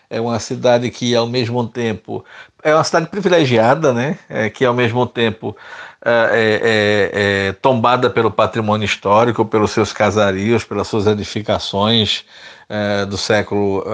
É 0.09 0.19
uma 0.19 0.37
cidade 0.39 0.89
que, 0.91 1.15
ao 1.15 1.27
mesmo 1.27 1.65
tempo, 1.65 2.25
é 2.61 2.73
uma 2.73 2.83
cidade 2.83 3.07
privilegiada, 3.07 3.93
né? 3.93 4.17
É, 4.27 4.49
que, 4.49 4.65
ao 4.65 4.73
mesmo 4.73 5.05
tempo, 5.05 5.55
é, 6.03 6.11
é, 6.11 7.45
é, 7.45 7.47
é 7.49 7.53
tombada 7.53 8.09
pelo 8.09 8.31
patrimônio 8.31 8.85
histórico, 8.85 9.45
pelos 9.45 9.69
seus 9.69 9.93
casarios, 9.93 10.63
pelas 10.63 10.87
suas 10.87 11.05
edificações 11.05 12.25
é, 12.67 13.05
do 13.05 13.17
século 13.17 13.85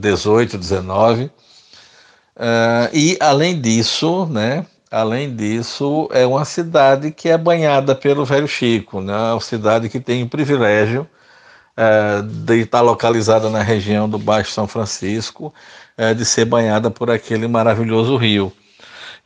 XVIII, 0.00 0.62
XIX 0.62 1.30
Uh, 2.36 2.92
e 2.92 3.16
além 3.18 3.58
disso, 3.58 4.26
né, 4.26 4.66
além 4.90 5.34
disso, 5.34 6.08
é 6.12 6.26
uma 6.26 6.44
cidade 6.44 7.10
que 7.10 7.30
é 7.30 7.38
banhada 7.38 7.94
pelo 7.94 8.26
Velho 8.26 8.46
Chico, 8.46 9.00
né, 9.00 9.32
uma 9.32 9.40
cidade 9.40 9.88
que 9.88 9.98
tem 9.98 10.22
o 10.22 10.28
privilégio 10.28 11.08
uh, 11.76 12.22
de 12.22 12.60
estar 12.60 12.82
localizada 12.82 13.48
na 13.48 13.62
região 13.62 14.06
do 14.06 14.18
Baixo 14.18 14.52
São 14.52 14.66
Francisco, 14.68 15.52
uh, 15.98 16.14
de 16.14 16.26
ser 16.26 16.44
banhada 16.44 16.90
por 16.90 17.10
aquele 17.10 17.48
maravilhoso 17.48 18.16
rio. 18.16 18.52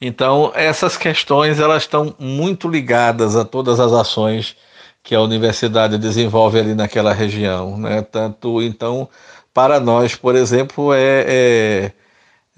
Então, 0.01 0.53
essas 0.55 0.97
questões 0.97 1.59
elas 1.59 1.83
estão 1.83 2.15
muito 2.19 2.69
ligadas 2.69 3.37
a 3.37 3.45
todas 3.45 3.81
as 3.81 3.93
ações 3.93 4.57
que 5.03 5.15
a 5.15 5.21
universidade 5.21 5.99
desenvolve 5.99 6.59
ali 6.59 6.75
naquela 6.75 7.13
região, 7.13 7.77
né? 7.77 8.03
Tanto 8.03 8.63
então, 8.63 9.09
para 9.53 9.81
nós, 9.81 10.15
por 10.15 10.37
exemplo, 10.37 10.93
é, 10.95 11.25
é 11.27 11.93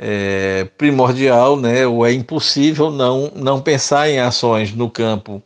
é, 0.05 0.65
primordial, 0.77 1.57
né, 1.57 1.87
ou 1.87 2.05
é 2.05 2.13
impossível 2.13 2.91
não, 2.91 3.31
não 3.37 3.61
pensar 3.61 4.11
em 4.11 4.19
ações 4.19 4.75
no 4.75 4.91
campo 4.91 5.41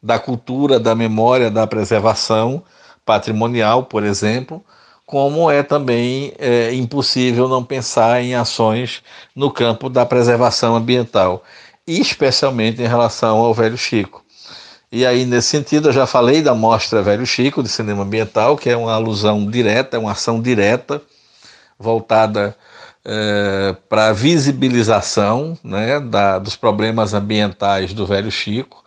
da 0.00 0.20
cultura, 0.20 0.78
da 0.78 0.94
memória, 0.94 1.50
da 1.50 1.66
preservação 1.66 2.62
patrimonial, 3.04 3.82
por 3.82 4.04
exemplo, 4.04 4.64
como 5.04 5.50
é 5.50 5.64
também 5.64 6.32
é, 6.38 6.72
impossível 6.72 7.48
não 7.48 7.64
pensar 7.64 8.22
em 8.22 8.36
ações 8.36 9.02
no 9.34 9.50
campo 9.50 9.90
da 9.90 10.06
preservação 10.06 10.76
ambiental, 10.76 11.42
especialmente 11.84 12.80
em 12.80 12.86
relação 12.86 13.38
ao 13.38 13.52
Velho 13.52 13.76
Chico. 13.76 14.24
E 14.92 15.04
aí, 15.04 15.24
nesse 15.24 15.48
sentido, 15.48 15.88
eu 15.88 15.92
já 15.92 16.06
falei 16.06 16.40
da 16.40 16.54
Mostra 16.54 17.02
Velho 17.02 17.26
Chico 17.26 17.64
de 17.64 17.68
Cinema 17.68 18.04
Ambiental, 18.04 18.56
que 18.56 18.70
é 18.70 18.76
uma 18.76 18.92
alusão 18.92 19.44
direta, 19.50 19.96
é 19.96 20.00
uma 20.00 20.12
ação 20.12 20.40
direta 20.40 21.02
voltada 21.78 22.56
é, 23.04 23.74
para 23.88 24.08
a 24.08 24.12
visibilização 24.12 25.58
né, 25.64 25.98
da, 25.98 26.38
dos 26.38 26.54
problemas 26.54 27.14
ambientais 27.14 27.92
do 27.92 28.06
Velho 28.06 28.30
Chico. 28.30 28.84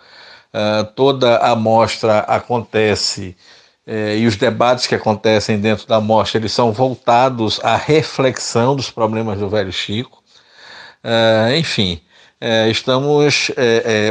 É, 0.54 0.84
toda 0.84 1.38
a 1.39 1.54
mostra 1.54 2.19
acontece 2.19 3.36
é, 3.86 4.17
e 4.17 4.25
os 4.25 4.38
debates 4.38 4.88
que 4.88 4.95
acontecem 4.95 5.60
dentro 5.60 5.86
da 5.86 5.99
mostra 5.99 6.39
eles 6.39 6.54
são 6.54 6.71
voltados 6.71 7.60
à 7.62 7.75
reflexão 7.75 8.75
dos 8.75 8.89
problemas 8.89 9.38
do 9.38 9.49
Velho 9.49 9.71
Chico. 9.71 10.23
Enfim, 11.56 12.01
estamos 12.71 13.51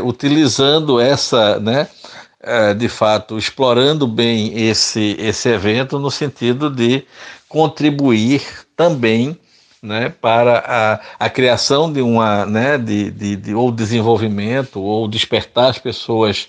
utilizando 0.05 1.01
essa, 1.01 1.59
né, 1.59 1.88
de 2.79 2.88
fato, 2.88 3.37
explorando 3.37 4.07
bem 4.07 4.57
esse, 4.57 5.17
esse 5.19 5.49
evento 5.49 5.99
no 5.99 6.09
sentido 6.09 6.71
de 6.71 7.05
contribuir 7.49 8.43
também 8.77 9.37
né, 9.85 10.12
para 10.18 10.64
a, 10.66 11.27
a 11.27 11.29
criação 11.29 11.92
de 11.92 12.01
uma, 12.01 12.47
né, 12.47 12.79
de, 12.79 13.11
de, 13.11 13.37
de, 13.37 13.55
ou 13.55 13.70
desenvolvimento, 13.70 14.81
ou 14.81 15.07
despertar 15.07 15.68
as 15.68 15.79
pessoas 15.79 16.49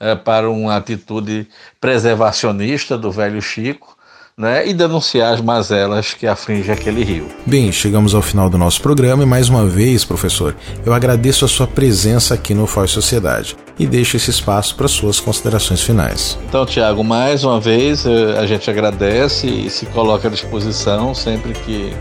uh, 0.00 0.16
para 0.16 0.50
uma 0.50 0.76
atitude 0.76 1.46
preservacionista 1.80 2.98
do 2.98 3.12
velho 3.12 3.40
Chico, 3.40 3.96
né, 4.36 4.66
e 4.66 4.74
denunciar 4.74 5.34
as 5.34 5.40
mazelas 5.40 6.14
que 6.14 6.26
afligem 6.26 6.74
aquele 6.74 7.04
rio. 7.04 7.28
Bem, 7.46 7.70
chegamos 7.70 8.14
ao 8.14 8.22
final 8.22 8.50
do 8.50 8.58
nosso 8.58 8.80
programa 8.80 9.22
e 9.22 9.26
mais 9.26 9.48
uma 9.48 9.64
vez, 9.66 10.04
professor, 10.04 10.56
eu 10.84 10.92
agradeço 10.92 11.44
a 11.44 11.48
sua 11.48 11.68
presença 11.68 12.34
aqui 12.34 12.52
no 12.52 12.66
FOI 12.66 12.88
Sociedade 12.88 13.54
e 13.78 13.86
deixo 13.86 14.16
esse 14.16 14.30
espaço 14.30 14.74
para 14.74 14.88
suas 14.88 15.20
considerações 15.20 15.82
finais. 15.82 16.38
Então, 16.48 16.66
Tiago, 16.66 17.04
mais 17.04 17.44
uma 17.44 17.60
vez 17.60 18.06
eh, 18.06 18.38
a 18.38 18.46
gente 18.46 18.68
agradece 18.70 19.46
e 19.46 19.70
se 19.70 19.86
coloca 19.86 20.28
à 20.28 20.30
disposição 20.30 21.14
sempre 21.14 21.52
que 21.52 21.92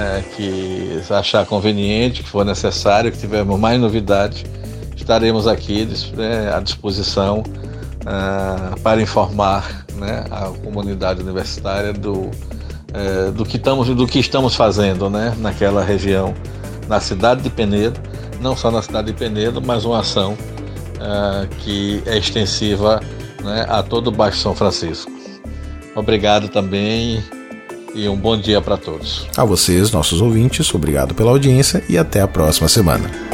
é, 0.00 0.22
que 0.34 1.02
achar 1.10 1.44
conveniente, 1.44 2.22
que 2.22 2.28
for 2.28 2.44
necessário, 2.44 3.12
que 3.12 3.18
tivermos 3.18 3.60
mais 3.60 3.78
novidades, 3.78 4.44
estaremos 4.96 5.46
aqui 5.46 5.86
né, 6.16 6.50
à 6.54 6.60
disposição 6.60 7.40
uh, 7.40 8.80
para 8.80 9.02
informar 9.02 9.84
né, 9.96 10.24
a 10.30 10.46
comunidade 10.64 11.20
universitária 11.20 11.92
do, 11.92 12.14
uh, 12.22 13.32
do, 13.34 13.44
que 13.44 13.58
estamos, 13.58 13.88
do 13.88 14.06
que 14.06 14.18
estamos 14.18 14.54
fazendo 14.54 15.10
né, 15.10 15.34
naquela 15.38 15.84
região, 15.84 16.32
na 16.88 16.98
cidade 16.98 17.42
de 17.42 17.50
Penedo, 17.50 18.00
não 18.40 18.56
só 18.56 18.70
na 18.70 18.80
cidade 18.80 19.08
de 19.08 19.18
Penedo, 19.18 19.60
mas 19.60 19.84
uma 19.84 20.00
ação 20.00 20.32
uh, 20.32 21.46
que 21.58 22.02
é 22.06 22.16
extensiva 22.16 23.00
né, 23.42 23.66
a 23.68 23.82
todo 23.82 24.06
o 24.06 24.10
Baixo 24.10 24.38
São 24.38 24.54
Francisco. 24.54 25.10
Obrigado 25.94 26.48
também 26.48 27.22
e 27.94 28.08
um 28.08 28.16
bom 28.16 28.36
dia 28.36 28.60
para 28.60 28.76
todos. 28.76 29.26
A 29.36 29.44
vocês, 29.44 29.90
nossos 29.90 30.20
ouvintes, 30.20 30.74
obrigado 30.74 31.14
pela 31.14 31.30
audiência 31.30 31.82
e 31.88 31.96
até 31.96 32.20
a 32.20 32.28
próxima 32.28 32.68
semana. 32.68 33.29